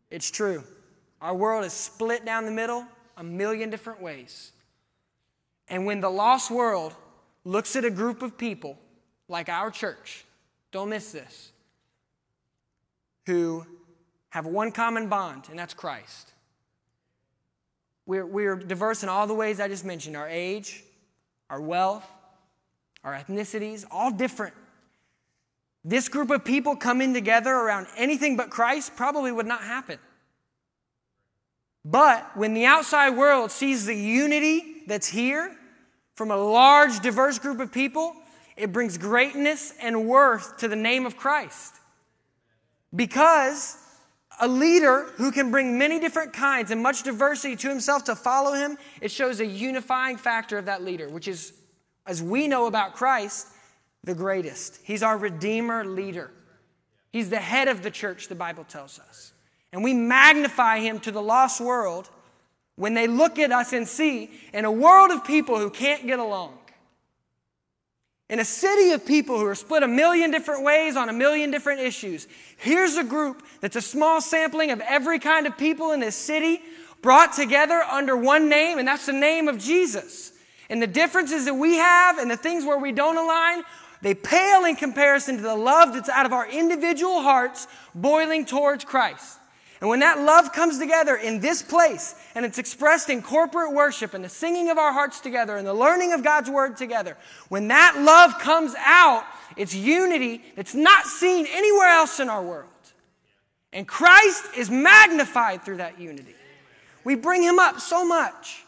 It's 0.09 0.29
true. 0.29 0.63
Our 1.19 1.35
world 1.35 1.65
is 1.65 1.73
split 1.73 2.25
down 2.25 2.45
the 2.45 2.51
middle 2.51 2.85
a 3.17 3.23
million 3.23 3.69
different 3.69 4.01
ways. 4.01 4.51
And 5.67 5.85
when 5.85 6.01
the 6.01 6.09
lost 6.09 6.51
world 6.51 6.93
looks 7.45 7.75
at 7.75 7.85
a 7.85 7.91
group 7.91 8.21
of 8.21 8.37
people 8.37 8.77
like 9.29 9.47
our 9.47 9.71
church, 9.71 10.25
don't 10.71 10.89
miss 10.89 11.11
this, 11.11 11.51
who 13.27 13.65
have 14.29 14.45
one 14.45 14.71
common 14.71 15.07
bond, 15.07 15.45
and 15.49 15.57
that's 15.57 15.73
Christ. 15.73 16.33
We're, 18.05 18.25
we're 18.25 18.55
diverse 18.55 19.01
in 19.03 19.09
all 19.09 19.25
the 19.25 19.33
ways 19.33 19.59
I 19.59 19.67
just 19.67 19.85
mentioned 19.85 20.17
our 20.17 20.27
age, 20.27 20.83
our 21.49 21.61
wealth, 21.61 22.05
our 23.03 23.13
ethnicities, 23.13 23.85
all 23.89 24.11
different. 24.11 24.53
This 25.83 26.09
group 26.09 26.31
of 26.31 26.43
people 26.43 26.75
coming 26.75 27.13
together 27.13 27.51
around 27.51 27.87
anything 27.95 28.35
but 28.35 28.49
Christ 28.49 28.95
probably 28.95 29.31
would 29.31 29.45
not 29.45 29.61
happen. 29.61 29.99
But 31.83 32.35
when 32.35 32.55
the 32.55 32.65
outside 32.65 33.11
world 33.11 33.51
sees 33.51 33.85
the 33.85 33.95
unity 33.95 34.83
that's 34.87 35.07
here 35.07 35.55
from 36.15 36.31
a 36.31 36.37
large, 36.37 36.99
diverse 37.01 37.39
group 37.39 37.59
of 37.59 37.71
people, 37.71 38.15
it 38.57 38.71
brings 38.71 38.97
greatness 38.97 39.73
and 39.81 40.07
worth 40.07 40.57
to 40.57 40.67
the 40.67 40.75
name 40.75 41.05
of 41.05 41.17
Christ. 41.17 41.75
Because 42.95 43.77
a 44.39 44.47
leader 44.47 45.03
who 45.17 45.31
can 45.31 45.51
bring 45.51 45.77
many 45.77 45.99
different 45.99 46.33
kinds 46.33 46.71
and 46.71 46.81
much 46.81 47.03
diversity 47.03 47.55
to 47.57 47.69
himself 47.69 48.05
to 48.05 48.15
follow 48.15 48.53
him, 48.53 48.77
it 49.01 49.11
shows 49.11 49.39
a 49.39 49.45
unifying 49.45 50.17
factor 50.17 50.57
of 50.57 50.65
that 50.65 50.83
leader, 50.83 51.09
which 51.09 51.27
is, 51.27 51.53
as 52.05 52.21
we 52.21 52.47
know 52.47 52.67
about 52.67 52.95
Christ, 52.95 53.47
the 54.03 54.15
greatest. 54.15 54.79
He's 54.83 55.03
our 55.03 55.17
Redeemer 55.17 55.83
leader. 55.85 56.31
He's 57.11 57.29
the 57.29 57.39
head 57.39 57.67
of 57.67 57.81
the 57.81 57.91
church, 57.91 58.27
the 58.27 58.35
Bible 58.35 58.65
tells 58.65 58.99
us. 58.99 59.33
And 59.73 59.83
we 59.83 59.93
magnify 59.93 60.79
him 60.79 60.99
to 61.01 61.11
the 61.11 61.21
lost 61.21 61.59
world 61.59 62.09
when 62.75 62.93
they 62.93 63.07
look 63.07 63.39
at 63.39 63.51
us 63.51 63.73
and 63.73 63.87
see 63.87 64.29
in 64.53 64.65
a 64.65 64.71
world 64.71 65.11
of 65.11 65.23
people 65.23 65.57
who 65.57 65.69
can't 65.69 66.05
get 66.05 66.19
along, 66.19 66.57
in 68.27 68.39
a 68.39 68.45
city 68.45 68.91
of 68.91 69.05
people 69.05 69.37
who 69.37 69.45
are 69.45 69.55
split 69.55 69.83
a 69.83 69.87
million 69.87 70.31
different 70.31 70.63
ways 70.63 70.95
on 70.95 71.09
a 71.09 71.13
million 71.13 71.51
different 71.51 71.79
issues, 71.79 72.27
here's 72.57 72.97
a 72.97 73.03
group 73.03 73.43
that's 73.61 73.75
a 73.75 73.81
small 73.81 74.19
sampling 74.19 74.71
of 74.71 74.81
every 74.81 75.19
kind 75.19 75.45
of 75.45 75.57
people 75.57 75.91
in 75.91 75.99
this 75.99 76.15
city 76.15 76.61
brought 77.01 77.33
together 77.33 77.83
under 77.83 78.17
one 78.17 78.49
name, 78.49 78.79
and 78.79 78.87
that's 78.87 79.05
the 79.05 79.13
name 79.13 79.47
of 79.47 79.59
Jesus. 79.59 80.31
And 80.69 80.81
the 80.81 80.87
differences 80.87 81.45
that 81.45 81.53
we 81.53 81.75
have 81.75 82.17
and 82.17 82.31
the 82.31 82.37
things 82.37 82.65
where 82.65 82.79
we 82.79 82.91
don't 82.91 83.17
align, 83.17 83.61
they 84.01 84.15
pale 84.15 84.65
in 84.65 84.75
comparison 84.75 85.37
to 85.37 85.43
the 85.43 85.55
love 85.55 85.93
that's 85.93 86.09
out 86.09 86.25
of 86.25 86.33
our 86.33 86.49
individual 86.49 87.21
hearts 87.21 87.67
boiling 87.93 88.43
towards 88.43 88.83
Christ. 88.83 89.37
And 89.85 89.89
when 89.91 89.99
that 89.99 90.17
love 90.17 90.51
comes 90.51 90.79
together 90.79 91.15
in 91.15 91.41
this 91.41 91.61
place 91.61 92.15
and 92.33 92.43
it's 92.43 92.57
expressed 92.57 93.11
in 93.11 93.21
corporate 93.21 93.71
worship 93.71 94.15
and 94.15 94.25
the 94.25 94.29
singing 94.29 94.71
of 94.71 94.79
our 94.79 94.91
hearts 94.91 95.19
together 95.19 95.57
and 95.57 95.67
the 95.67 95.75
learning 95.75 96.11
of 96.11 96.23
God's 96.23 96.49
word 96.49 96.75
together, 96.75 97.15
when 97.49 97.67
that 97.67 97.95
love 97.99 98.39
comes 98.39 98.73
out, 98.79 99.23
it's 99.55 99.75
unity 99.75 100.41
that's 100.55 100.73
not 100.73 101.05
seen 101.05 101.45
anywhere 101.51 101.89
else 101.89 102.19
in 102.19 102.29
our 102.29 102.41
world. 102.41 102.71
And 103.73 103.87
Christ 103.87 104.45
is 104.57 104.71
magnified 104.71 105.63
through 105.63 105.77
that 105.77 105.99
unity. 105.99 106.33
We 107.03 107.13
bring 107.13 107.43
him 107.43 107.59
up 107.59 107.79
so 107.79 108.03
much. 108.03 108.63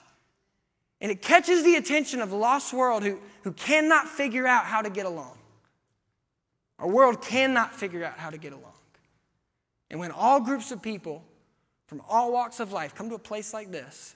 And 1.01 1.11
it 1.11 1.23
catches 1.23 1.63
the 1.63 1.77
attention 1.77 2.21
of 2.21 2.29
the 2.29 2.35
lost 2.35 2.73
world 2.73 3.01
who, 3.01 3.17
who 3.41 3.53
cannot 3.53 4.07
figure 4.07 4.45
out 4.45 4.65
how 4.65 4.83
to 4.83 4.91
get 4.91 5.07
along. 5.07 5.35
Our 6.77 6.87
world 6.87 7.23
cannot 7.23 7.73
figure 7.73 8.03
out 8.03 8.19
how 8.19 8.29
to 8.29 8.37
get 8.37 8.53
along. 8.53 8.76
And 9.89 9.99
when 9.99 10.11
all 10.11 10.39
groups 10.39 10.71
of 10.71 10.81
people 10.81 11.23
from 11.87 12.01
all 12.07 12.31
walks 12.31 12.59
of 12.59 12.71
life 12.71 12.93
come 12.93 13.09
to 13.09 13.15
a 13.15 13.19
place 13.19 13.53
like 13.53 13.71
this, 13.71 14.15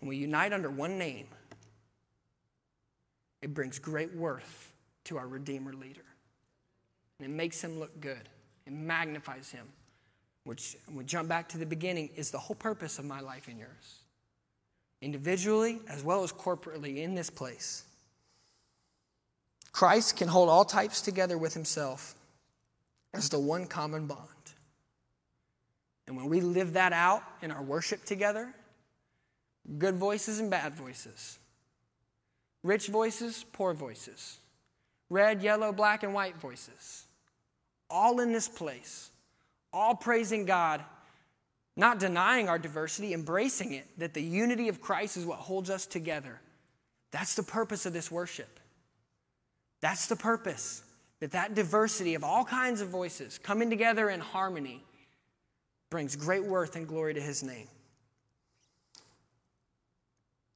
and 0.00 0.08
we 0.08 0.16
unite 0.16 0.52
under 0.52 0.70
one 0.70 0.98
name, 0.98 1.26
it 3.42 3.54
brings 3.54 3.78
great 3.78 4.14
worth 4.14 4.72
to 5.04 5.18
our 5.18 5.26
Redeemer 5.26 5.72
leader. 5.72 6.04
And 7.18 7.30
it 7.30 7.34
makes 7.34 7.62
him 7.62 7.78
look 7.78 8.00
good. 8.00 8.28
It 8.66 8.72
magnifies 8.72 9.50
him. 9.50 9.66
Which, 10.44 10.76
we 10.92 11.04
jump 11.04 11.28
back 11.28 11.48
to 11.50 11.58
the 11.58 11.66
beginning, 11.66 12.10
is 12.16 12.30
the 12.30 12.38
whole 12.38 12.56
purpose 12.56 12.98
of 12.98 13.04
my 13.04 13.20
life 13.20 13.48
and 13.48 13.58
yours. 13.58 14.00
Individually 15.00 15.80
as 15.88 16.02
well 16.02 16.22
as 16.22 16.32
corporately 16.32 16.98
in 16.98 17.14
this 17.14 17.30
place. 17.30 17.84
Christ 19.72 20.16
can 20.16 20.28
hold 20.28 20.48
all 20.48 20.64
types 20.64 21.00
together 21.00 21.36
with 21.36 21.54
himself 21.54 22.14
as 23.16 23.28
the 23.28 23.38
one 23.38 23.66
common 23.66 24.06
bond. 24.06 24.28
And 26.06 26.16
when 26.16 26.28
we 26.28 26.40
live 26.40 26.74
that 26.74 26.92
out 26.92 27.22
in 27.42 27.50
our 27.50 27.62
worship 27.62 28.04
together, 28.04 28.54
good 29.78 29.96
voices 29.96 30.38
and 30.38 30.50
bad 30.50 30.74
voices, 30.74 31.38
rich 32.62 32.86
voices, 32.88 33.44
poor 33.52 33.74
voices, 33.74 34.38
red, 35.10 35.42
yellow, 35.42 35.72
black, 35.72 36.02
and 36.02 36.14
white 36.14 36.36
voices, 36.36 37.06
all 37.90 38.20
in 38.20 38.32
this 38.32 38.48
place, 38.48 39.10
all 39.72 39.94
praising 39.94 40.44
God, 40.44 40.84
not 41.76 41.98
denying 41.98 42.48
our 42.48 42.58
diversity, 42.58 43.12
embracing 43.12 43.72
it, 43.72 43.86
that 43.98 44.14
the 44.14 44.22
unity 44.22 44.68
of 44.68 44.80
Christ 44.80 45.16
is 45.16 45.26
what 45.26 45.38
holds 45.38 45.70
us 45.70 45.86
together. 45.86 46.40
That's 47.10 47.34
the 47.34 47.42
purpose 47.42 47.84
of 47.86 47.92
this 47.92 48.10
worship. 48.10 48.60
That's 49.80 50.06
the 50.06 50.16
purpose 50.16 50.82
that 51.20 51.32
that 51.32 51.54
diversity 51.54 52.14
of 52.14 52.22
all 52.24 52.44
kinds 52.44 52.80
of 52.80 52.88
voices 52.88 53.38
coming 53.38 53.70
together 53.70 54.10
in 54.10 54.20
harmony 54.20 54.82
brings 55.90 56.16
great 56.16 56.44
worth 56.44 56.76
and 56.76 56.86
glory 56.86 57.14
to 57.14 57.20
his 57.20 57.42
name. 57.42 57.68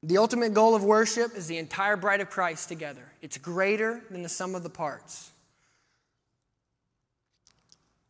The 0.02 0.18
ultimate 0.18 0.54
goal 0.54 0.74
of 0.74 0.82
worship 0.82 1.36
is 1.36 1.46
the 1.46 1.58
entire 1.58 1.96
bride 1.96 2.20
of 2.20 2.30
Christ 2.30 2.68
together. 2.68 3.12
It's 3.20 3.36
greater 3.36 4.02
than 4.10 4.22
the 4.22 4.28
sum 4.28 4.54
of 4.54 4.62
the 4.62 4.70
parts. 4.70 5.30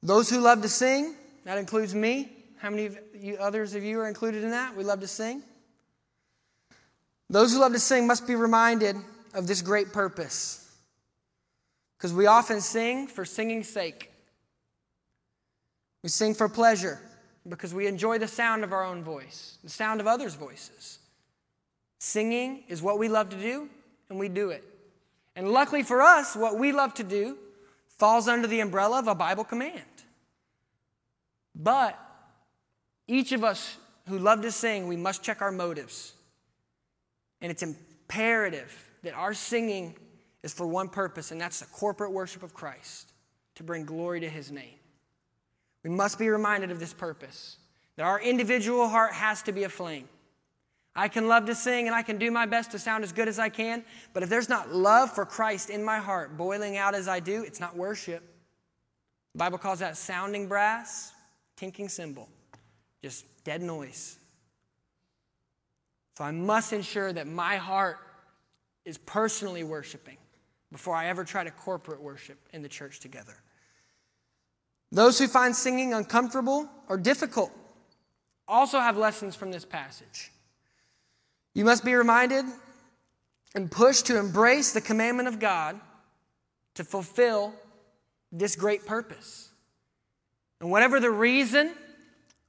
Those 0.02 0.30
who 0.30 0.38
love 0.38 0.62
to 0.62 0.68
sing, 0.68 1.14
that 1.44 1.58
includes 1.58 1.94
me. 1.94 2.30
How 2.58 2.70
many 2.70 2.86
of 2.86 2.98
you, 3.14 3.36
others 3.36 3.74
of 3.74 3.82
you 3.82 4.00
are 4.00 4.08
included 4.08 4.44
in 4.44 4.50
that? 4.50 4.76
We 4.76 4.84
love 4.84 5.00
to 5.00 5.08
sing. 5.08 5.42
Those 7.28 7.52
who 7.52 7.60
love 7.60 7.72
to 7.72 7.80
sing 7.80 8.06
must 8.06 8.26
be 8.26 8.34
reminded 8.34 8.96
of 9.34 9.46
this 9.46 9.62
great 9.62 9.92
purpose 9.92 10.69
because 12.00 12.14
we 12.14 12.24
often 12.24 12.62
sing 12.62 13.06
for 13.06 13.26
singing's 13.26 13.68
sake. 13.68 14.10
We 16.02 16.08
sing 16.08 16.32
for 16.32 16.48
pleasure 16.48 16.98
because 17.46 17.74
we 17.74 17.86
enjoy 17.86 18.16
the 18.16 18.26
sound 18.26 18.64
of 18.64 18.72
our 18.72 18.82
own 18.82 19.04
voice, 19.04 19.58
the 19.62 19.68
sound 19.68 20.00
of 20.00 20.06
others' 20.06 20.34
voices. 20.34 20.98
Singing 21.98 22.64
is 22.68 22.80
what 22.80 22.98
we 22.98 23.10
love 23.10 23.28
to 23.28 23.36
do, 23.36 23.68
and 24.08 24.18
we 24.18 24.30
do 24.30 24.48
it. 24.48 24.64
And 25.36 25.50
luckily 25.50 25.82
for 25.82 26.00
us, 26.00 26.34
what 26.34 26.58
we 26.58 26.72
love 26.72 26.94
to 26.94 27.04
do 27.04 27.36
falls 27.98 28.28
under 28.28 28.46
the 28.46 28.60
umbrella 28.60 29.00
of 29.00 29.06
a 29.06 29.14
Bible 29.14 29.44
command. 29.44 29.82
But 31.54 31.98
each 33.06 33.32
of 33.32 33.44
us 33.44 33.76
who 34.08 34.18
love 34.18 34.40
to 34.40 34.50
sing, 34.50 34.88
we 34.88 34.96
must 34.96 35.22
check 35.22 35.42
our 35.42 35.52
motives. 35.52 36.14
And 37.42 37.52
it's 37.52 37.62
imperative 37.62 38.88
that 39.02 39.12
our 39.12 39.34
singing 39.34 39.96
is 40.42 40.52
for 40.52 40.66
one 40.66 40.88
purpose, 40.88 41.30
and 41.30 41.40
that's 41.40 41.60
the 41.60 41.66
corporate 41.66 42.12
worship 42.12 42.42
of 42.42 42.54
Christ, 42.54 43.12
to 43.56 43.62
bring 43.62 43.84
glory 43.84 44.20
to 44.20 44.28
his 44.28 44.50
name. 44.50 44.78
We 45.82 45.90
must 45.90 46.18
be 46.18 46.28
reminded 46.28 46.70
of 46.70 46.80
this 46.80 46.92
purpose 46.92 47.56
that 47.96 48.04
our 48.04 48.20
individual 48.20 48.88
heart 48.88 49.12
has 49.12 49.42
to 49.42 49.52
be 49.52 49.64
aflame. 49.64 50.08
I 50.94 51.08
can 51.08 51.28
love 51.28 51.46
to 51.46 51.54
sing 51.54 51.86
and 51.86 51.94
I 51.94 52.02
can 52.02 52.18
do 52.18 52.30
my 52.30 52.46
best 52.46 52.72
to 52.72 52.78
sound 52.78 53.04
as 53.04 53.12
good 53.12 53.28
as 53.28 53.38
I 53.38 53.48
can, 53.48 53.84
but 54.12 54.22
if 54.22 54.28
there's 54.28 54.48
not 54.48 54.72
love 54.72 55.12
for 55.12 55.24
Christ 55.24 55.70
in 55.70 55.84
my 55.84 55.98
heart 55.98 56.36
boiling 56.36 56.76
out 56.76 56.94
as 56.94 57.08
I 57.08 57.20
do, 57.20 57.42
it's 57.44 57.60
not 57.60 57.76
worship. 57.76 58.22
The 59.34 59.38
Bible 59.38 59.58
calls 59.58 59.78
that 59.78 59.96
sounding 59.96 60.48
brass, 60.48 61.12
tinking 61.56 61.88
cymbal, 61.88 62.28
just 63.02 63.24
dead 63.44 63.62
noise. 63.62 64.18
So 66.18 66.24
I 66.24 66.32
must 66.32 66.72
ensure 66.72 67.12
that 67.12 67.26
my 67.26 67.56
heart 67.56 67.98
is 68.84 68.98
personally 68.98 69.62
worshiping 69.62 70.16
before 70.72 70.94
I 70.94 71.06
ever 71.06 71.24
try 71.24 71.44
to 71.44 71.50
corporate 71.50 72.00
worship 72.00 72.38
in 72.52 72.62
the 72.62 72.68
church 72.68 73.00
together. 73.00 73.36
Those 74.92 75.18
who 75.18 75.28
find 75.28 75.54
singing 75.54 75.94
uncomfortable 75.94 76.68
or 76.88 76.96
difficult 76.96 77.52
also 78.48 78.80
have 78.80 78.96
lessons 78.96 79.36
from 79.36 79.52
this 79.52 79.64
passage. 79.64 80.32
You 81.54 81.64
must 81.64 81.84
be 81.84 81.94
reminded 81.94 82.44
and 83.54 83.70
pushed 83.70 84.06
to 84.06 84.18
embrace 84.18 84.72
the 84.72 84.80
commandment 84.80 85.28
of 85.28 85.38
God 85.38 85.80
to 86.74 86.84
fulfill 86.84 87.52
this 88.32 88.56
great 88.56 88.86
purpose. 88.86 89.50
And 90.60 90.70
whatever 90.70 91.00
the 91.00 91.10
reason 91.10 91.72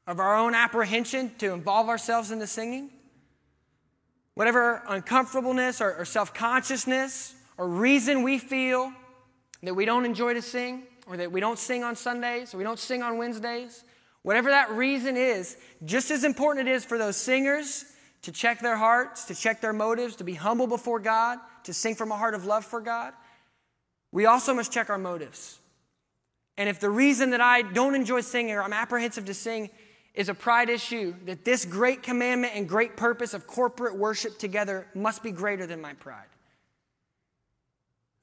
of 0.07 0.19
our 0.19 0.35
own 0.35 0.53
apprehension 0.53 1.31
to 1.39 1.53
involve 1.53 1.89
ourselves 1.89 2.31
in 2.31 2.39
the 2.39 2.47
singing, 2.47 2.89
whatever 4.35 4.83
uncomfortableness 4.87 5.81
or, 5.81 5.95
or 5.95 6.05
self 6.05 6.33
consciousness 6.33 7.35
or 7.61 7.67
reason 7.67 8.23
we 8.23 8.39
feel 8.39 8.91
that 9.61 9.75
we 9.75 9.85
don't 9.85 10.03
enjoy 10.03 10.33
to 10.33 10.41
sing, 10.41 10.81
or 11.05 11.15
that 11.15 11.31
we 11.31 11.39
don't 11.39 11.59
sing 11.59 11.83
on 11.83 11.95
Sundays, 11.95 12.55
or 12.55 12.57
we 12.57 12.63
don't 12.63 12.79
sing 12.79 13.03
on 13.03 13.19
Wednesdays, 13.19 13.83
whatever 14.23 14.49
that 14.49 14.71
reason 14.71 15.15
is, 15.15 15.57
just 15.85 16.09
as 16.09 16.23
important 16.23 16.67
it 16.67 16.71
is 16.71 16.83
for 16.83 16.97
those 16.97 17.15
singers 17.15 17.85
to 18.23 18.31
check 18.31 18.61
their 18.61 18.77
hearts, 18.77 19.25
to 19.25 19.35
check 19.35 19.61
their 19.61 19.73
motives, 19.73 20.15
to 20.15 20.23
be 20.23 20.33
humble 20.33 20.65
before 20.65 20.99
God, 20.99 21.37
to 21.65 21.71
sing 21.71 21.93
from 21.93 22.11
a 22.11 22.17
heart 22.17 22.33
of 22.33 22.45
love 22.45 22.65
for 22.65 22.81
God, 22.81 23.13
we 24.11 24.25
also 24.25 24.55
must 24.55 24.73
check 24.73 24.89
our 24.89 24.97
motives. 24.97 25.59
And 26.57 26.67
if 26.67 26.79
the 26.79 26.89
reason 26.89 27.29
that 27.29 27.41
I 27.41 27.61
don't 27.61 27.93
enjoy 27.93 28.21
singing 28.21 28.55
or 28.55 28.63
I'm 28.63 28.73
apprehensive 28.73 29.25
to 29.25 29.35
sing 29.35 29.69
is 30.15 30.29
a 30.29 30.33
pride 30.33 30.71
issue, 30.71 31.13
that 31.25 31.45
this 31.45 31.63
great 31.65 32.01
commandment 32.01 32.53
and 32.55 32.67
great 32.67 32.97
purpose 32.97 33.35
of 33.35 33.45
corporate 33.45 33.95
worship 33.95 34.39
together 34.39 34.87
must 34.95 35.21
be 35.21 35.29
greater 35.29 35.67
than 35.67 35.79
my 35.79 35.93
pride. 35.93 36.25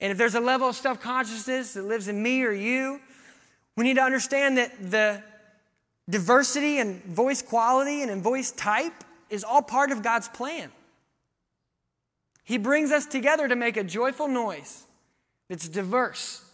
And 0.00 0.12
if 0.12 0.18
there's 0.18 0.34
a 0.34 0.40
level 0.40 0.68
of 0.68 0.76
self 0.76 1.00
consciousness 1.00 1.74
that 1.74 1.82
lives 1.82 2.08
in 2.08 2.22
me 2.22 2.42
or 2.44 2.52
you, 2.52 3.00
we 3.76 3.84
need 3.84 3.94
to 3.94 4.02
understand 4.02 4.58
that 4.58 4.90
the 4.90 5.22
diversity 6.08 6.78
and 6.78 7.02
voice 7.04 7.42
quality 7.42 8.02
and 8.02 8.10
in 8.10 8.22
voice 8.22 8.50
type 8.50 9.04
is 9.30 9.44
all 9.44 9.62
part 9.62 9.90
of 9.90 10.02
God's 10.02 10.28
plan. 10.28 10.70
He 12.44 12.58
brings 12.58 12.90
us 12.90 13.06
together 13.06 13.46
to 13.46 13.56
make 13.56 13.76
a 13.76 13.84
joyful 13.84 14.26
noise 14.26 14.84
that's 15.48 15.68
diverse. 15.68 16.44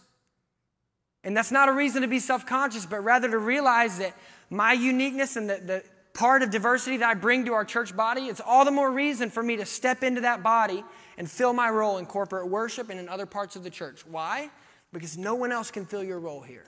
And 1.23 1.35
that's 1.35 1.51
not 1.51 1.69
a 1.69 1.71
reason 1.71 2.01
to 2.01 2.07
be 2.07 2.19
self 2.19 2.45
conscious, 2.45 2.85
but 2.85 3.03
rather 3.03 3.29
to 3.29 3.37
realize 3.37 3.99
that 3.99 4.13
my 4.49 4.73
uniqueness 4.73 5.35
and 5.35 5.49
the, 5.49 5.57
the 5.57 5.83
part 6.13 6.43
of 6.43 6.51
diversity 6.51 6.97
that 6.97 7.09
I 7.09 7.13
bring 7.13 7.45
to 7.45 7.53
our 7.53 7.65
church 7.65 7.95
body, 7.95 8.27
it's 8.27 8.41
all 8.45 8.65
the 8.65 8.71
more 8.71 8.91
reason 8.91 9.29
for 9.29 9.41
me 9.41 9.57
to 9.57 9.65
step 9.65 10.03
into 10.03 10.21
that 10.21 10.43
body 10.43 10.83
and 11.17 11.29
fill 11.29 11.53
my 11.53 11.69
role 11.69 11.97
in 11.97 12.05
corporate 12.05 12.49
worship 12.49 12.89
and 12.89 12.99
in 12.99 13.09
other 13.09 13.25
parts 13.25 13.55
of 13.55 13.63
the 13.63 13.69
church. 13.69 14.05
Why? 14.05 14.49
Because 14.91 15.17
no 15.17 15.35
one 15.35 15.51
else 15.51 15.71
can 15.71 15.85
fill 15.85 16.03
your 16.03 16.19
role 16.19 16.41
here. 16.41 16.65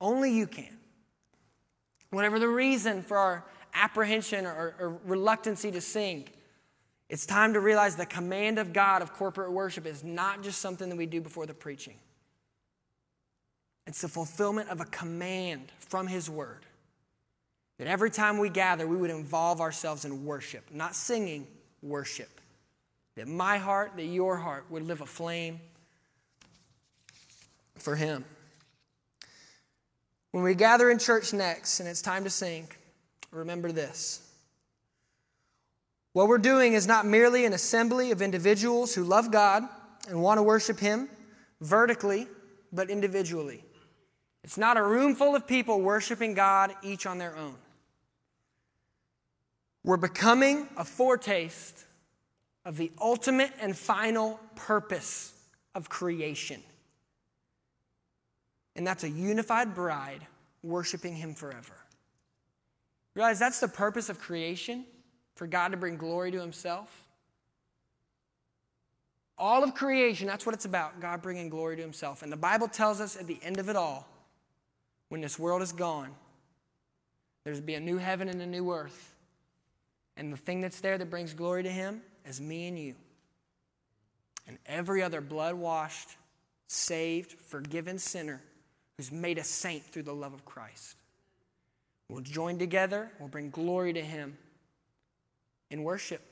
Only 0.00 0.32
you 0.32 0.46
can. 0.46 0.76
Whatever 2.10 2.38
the 2.38 2.48
reason 2.48 3.02
for 3.02 3.18
our 3.18 3.44
apprehension 3.74 4.46
or, 4.46 4.74
or 4.78 4.98
reluctancy 5.04 5.70
to 5.70 5.80
sing, 5.80 6.28
it's 7.08 7.26
time 7.26 7.54
to 7.54 7.60
realize 7.60 7.96
the 7.96 8.06
command 8.06 8.58
of 8.58 8.72
God 8.72 9.02
of 9.02 9.12
corporate 9.12 9.52
worship 9.52 9.86
is 9.86 10.04
not 10.04 10.42
just 10.42 10.60
something 10.60 10.88
that 10.88 10.96
we 10.96 11.06
do 11.06 11.20
before 11.20 11.46
the 11.46 11.54
preaching. 11.54 11.94
It's 13.86 14.02
the 14.02 14.08
fulfillment 14.08 14.68
of 14.68 14.80
a 14.80 14.84
command 14.84 15.72
from 15.78 16.06
His 16.06 16.28
Word. 16.28 16.66
That 17.78 17.86
every 17.86 18.10
time 18.10 18.38
we 18.38 18.50
gather, 18.50 18.86
we 18.86 18.96
would 18.96 19.10
involve 19.10 19.60
ourselves 19.60 20.04
in 20.04 20.24
worship, 20.24 20.64
not 20.72 20.94
singing, 20.94 21.46
worship. 21.82 22.37
That 23.18 23.26
my 23.26 23.58
heart, 23.58 23.94
that 23.96 24.04
your 24.04 24.36
heart 24.36 24.64
would 24.70 24.84
live 24.84 25.00
a 25.00 25.06
flame 25.06 25.60
for 27.74 27.96
Him. 27.96 28.24
When 30.30 30.44
we 30.44 30.54
gather 30.54 30.88
in 30.88 31.00
church 31.00 31.32
next 31.32 31.80
and 31.80 31.88
it's 31.88 32.00
time 32.00 32.22
to 32.22 32.30
sing, 32.30 32.68
remember 33.32 33.72
this. 33.72 34.22
What 36.12 36.28
we're 36.28 36.38
doing 36.38 36.74
is 36.74 36.86
not 36.86 37.06
merely 37.06 37.44
an 37.44 37.52
assembly 37.52 38.12
of 38.12 38.22
individuals 38.22 38.94
who 38.94 39.02
love 39.02 39.32
God 39.32 39.64
and 40.08 40.22
want 40.22 40.38
to 40.38 40.42
worship 40.44 40.78
Him 40.78 41.08
vertically, 41.60 42.28
but 42.72 42.88
individually. 42.88 43.64
It's 44.44 44.56
not 44.56 44.76
a 44.76 44.82
room 44.82 45.16
full 45.16 45.34
of 45.34 45.44
people 45.44 45.80
worshiping 45.80 46.34
God 46.34 46.72
each 46.84 47.04
on 47.04 47.18
their 47.18 47.36
own. 47.36 47.56
We're 49.82 49.96
becoming 49.96 50.68
a 50.76 50.84
foretaste 50.84 51.84
of 52.68 52.76
the 52.76 52.92
ultimate 53.00 53.50
and 53.62 53.74
final 53.74 54.38
purpose 54.54 55.32
of 55.74 55.88
creation. 55.88 56.62
And 58.76 58.86
that's 58.86 59.04
a 59.04 59.08
unified 59.08 59.74
bride 59.74 60.26
worshiping 60.62 61.16
Him 61.16 61.34
forever. 61.34 61.72
Realize 63.14 63.38
that's 63.38 63.58
the 63.58 63.68
purpose 63.68 64.10
of 64.10 64.20
creation 64.20 64.84
for 65.34 65.46
God 65.46 65.68
to 65.68 65.78
bring 65.78 65.96
glory 65.96 66.30
to 66.30 66.38
Himself. 66.38 67.06
All 69.38 69.64
of 69.64 69.74
creation, 69.74 70.26
that's 70.26 70.44
what 70.44 70.54
it's 70.54 70.66
about 70.66 71.00
God 71.00 71.22
bringing 71.22 71.48
glory 71.48 71.76
to 71.76 71.82
Himself. 71.82 72.22
And 72.22 72.30
the 72.30 72.36
Bible 72.36 72.68
tells 72.68 73.00
us 73.00 73.16
at 73.16 73.26
the 73.26 73.38
end 73.42 73.58
of 73.58 73.70
it 73.70 73.76
all, 73.76 74.06
when 75.08 75.22
this 75.22 75.38
world 75.38 75.62
is 75.62 75.72
gone, 75.72 76.10
there's 77.44 77.62
be 77.62 77.76
a 77.76 77.80
new 77.80 77.96
heaven 77.96 78.28
and 78.28 78.42
a 78.42 78.46
new 78.46 78.70
earth. 78.70 79.14
And 80.18 80.30
the 80.30 80.36
thing 80.36 80.60
that's 80.60 80.82
there 80.82 80.98
that 80.98 81.08
brings 81.08 81.32
glory 81.32 81.62
to 81.62 81.70
Him 81.70 82.02
is 82.28 82.40
me 82.40 82.68
and 82.68 82.78
you. 82.78 82.94
And 84.46 84.58
every 84.66 85.02
other 85.02 85.20
blood 85.20 85.54
washed, 85.54 86.16
saved, 86.68 87.32
forgiven 87.32 87.98
sinner 87.98 88.40
who's 88.96 89.10
made 89.10 89.38
a 89.38 89.44
saint 89.44 89.84
through 89.84 90.02
the 90.02 90.14
love 90.14 90.34
of 90.34 90.44
Christ. 90.44 90.96
We'll 92.08 92.22
join 92.22 92.58
together, 92.58 93.10
we'll 93.18 93.28
bring 93.28 93.50
glory 93.50 93.92
to 93.92 94.02
Him 94.02 94.36
in 95.70 95.82
worship, 95.82 96.22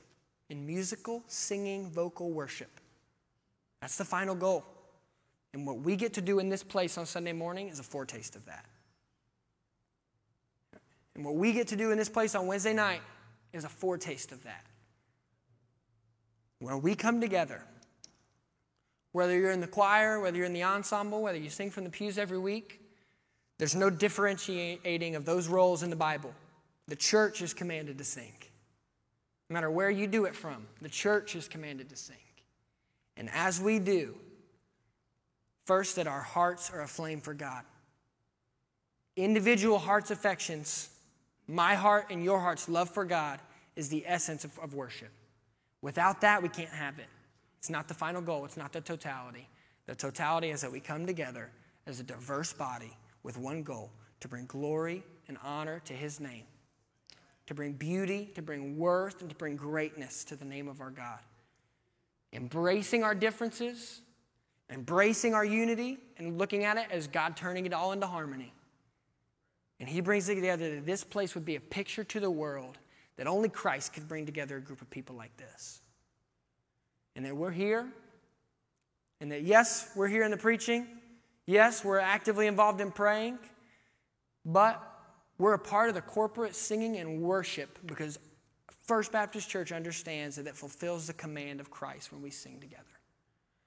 in 0.49 0.65
musical, 0.65 1.23
singing, 1.27 1.91
vocal 1.91 2.31
worship. 2.31 2.79
That's 3.81 3.97
the 3.97 4.05
final 4.05 4.35
goal. 4.35 4.65
And 5.53 5.65
what 5.65 5.79
we 5.79 5.95
get 5.95 6.13
to 6.15 6.21
do 6.21 6.39
in 6.39 6.49
this 6.49 6.63
place 6.63 6.97
on 6.97 7.05
Sunday 7.05 7.33
morning 7.33 7.69
is 7.69 7.79
a 7.79 7.83
foretaste 7.83 8.35
of 8.35 8.45
that. 8.45 8.65
And 11.15 11.23
what 11.23 11.35
we 11.35 11.53
get 11.53 11.67
to 11.69 11.75
do 11.75 11.91
in 11.91 11.97
this 11.97 12.09
place 12.09 12.35
on 12.35 12.47
Wednesday 12.47 12.73
night 12.73 13.01
is 13.53 13.63
a 13.63 13.69
foretaste 13.69 14.31
of 14.31 14.43
that. 14.43 14.65
When 16.59 16.81
we 16.81 16.95
come 16.95 17.21
together, 17.21 17.61
whether 19.11 19.37
you're 19.37 19.51
in 19.51 19.61
the 19.61 19.67
choir, 19.67 20.19
whether 20.19 20.37
you're 20.37 20.45
in 20.45 20.53
the 20.53 20.63
ensemble, 20.63 21.21
whether 21.21 21.37
you 21.37 21.49
sing 21.49 21.71
from 21.71 21.83
the 21.83 21.89
pews 21.89 22.17
every 22.17 22.37
week, 22.37 22.81
there's 23.57 23.75
no 23.75 23.89
differentiating 23.89 25.15
of 25.15 25.25
those 25.25 25.47
roles 25.47 25.83
in 25.83 25.89
the 25.89 25.95
Bible. 25.95 26.33
The 26.87 26.95
church 26.95 27.41
is 27.41 27.53
commanded 27.53 27.97
to 27.97 28.03
sing. 28.03 28.33
No 29.49 29.55
matter 29.55 29.71
where 29.71 29.89
you 29.89 30.07
do 30.07 30.25
it 30.25 30.35
from, 30.35 30.67
the 30.81 30.89
church 30.89 31.35
is 31.35 31.47
commanded 31.47 31.89
to 31.89 31.95
sing. 31.95 32.15
And 33.15 33.29
as 33.33 33.59
we 33.59 33.79
do, 33.79 34.15
first, 35.65 35.95
that 35.95 36.07
our 36.07 36.21
hearts 36.21 36.69
are 36.69 36.81
aflame 36.81 37.21
for 37.21 37.33
God. 37.33 37.63
Individual 39.15 39.79
hearts' 39.79 40.11
affections, 40.11 40.89
my 41.47 41.73
heart 41.73 42.07
and 42.11 42.23
your 42.23 42.39
heart's 42.39 42.69
love 42.69 42.89
for 42.89 43.05
God, 43.05 43.39
is 43.75 43.89
the 43.89 44.03
essence 44.05 44.43
of, 44.43 44.57
of 44.59 44.75
worship. 44.75 45.11
Without 45.81 46.21
that, 46.21 46.41
we 46.41 46.49
can't 46.49 46.69
have 46.69 46.99
it. 46.99 47.07
It's 47.59 47.69
not 47.69 47.87
the 47.87 47.93
final 47.93 48.21
goal, 48.21 48.45
it's 48.45 48.57
not 48.57 48.73
the 48.73 48.81
totality. 48.81 49.47
The 49.85 49.95
totality 49.95 50.49
is 50.49 50.61
that 50.61 50.71
we 50.71 50.79
come 50.79 51.05
together 51.05 51.49
as 51.85 51.99
a 51.99 52.03
diverse 52.03 52.53
body 52.53 52.95
with 53.23 53.37
one 53.37 53.63
goal 53.63 53.91
to 54.19 54.27
bring 54.27 54.45
glory 54.45 55.03
and 55.27 55.37
honor 55.43 55.81
to 55.85 55.93
His 55.93 56.19
name, 56.19 56.43
to 57.47 57.53
bring 57.53 57.73
beauty, 57.73 58.31
to 58.35 58.41
bring 58.41 58.77
worth, 58.77 59.21
and 59.21 59.29
to 59.29 59.35
bring 59.35 59.55
greatness 59.55 60.23
to 60.25 60.35
the 60.35 60.45
name 60.45 60.67
of 60.67 60.81
our 60.81 60.91
God. 60.91 61.19
Embracing 62.33 63.03
our 63.03 63.15
differences, 63.15 64.01
embracing 64.69 65.33
our 65.33 65.45
unity, 65.45 65.97
and 66.17 66.37
looking 66.37 66.65
at 66.65 66.77
it 66.77 66.87
as 66.91 67.07
God 67.07 67.37
turning 67.37 67.65
it 67.65 67.73
all 67.73 67.93
into 67.93 68.07
harmony. 68.07 68.53
And 69.79 69.87
He 69.87 70.01
brings 70.01 70.27
it 70.27 70.35
together 70.35 70.75
that 70.75 70.85
this 70.85 71.03
place 71.03 71.35
would 71.35 71.45
be 71.45 71.55
a 71.55 71.61
picture 71.61 72.03
to 72.03 72.19
the 72.19 72.31
world 72.31 72.77
that 73.17 73.27
only 73.27 73.49
Christ 73.49 73.93
could 73.93 74.07
bring 74.07 74.25
together 74.25 74.57
a 74.57 74.61
group 74.61 74.81
of 74.81 74.89
people 74.89 75.15
like 75.15 75.35
this. 75.37 75.81
And 77.15 77.25
that 77.25 77.35
we're 77.35 77.51
here, 77.51 77.87
and 79.19 79.31
that 79.31 79.43
yes, 79.43 79.89
we're 79.95 80.07
here 80.07 80.23
in 80.23 80.31
the 80.31 80.37
preaching, 80.37 80.87
yes, 81.45 81.83
we're 81.83 81.99
actively 81.99 82.47
involved 82.47 82.79
in 82.79 82.91
praying, 82.91 83.39
but 84.45 84.81
we're 85.39 85.53
a 85.53 85.59
part 85.59 85.89
of 85.89 85.95
the 85.95 86.01
corporate 86.01 86.55
singing 86.55 86.97
and 86.97 87.21
worship 87.21 87.79
because 87.85 88.19
First 88.85 89.11
Baptist 89.11 89.49
Church 89.49 89.71
understands 89.71 90.37
that 90.37 90.47
it 90.47 90.55
fulfills 90.55 91.07
the 91.07 91.13
command 91.13 91.59
of 91.59 91.69
Christ 91.69 92.13
when 92.13 92.21
we 92.21 92.29
sing 92.29 92.59
together. 92.59 92.83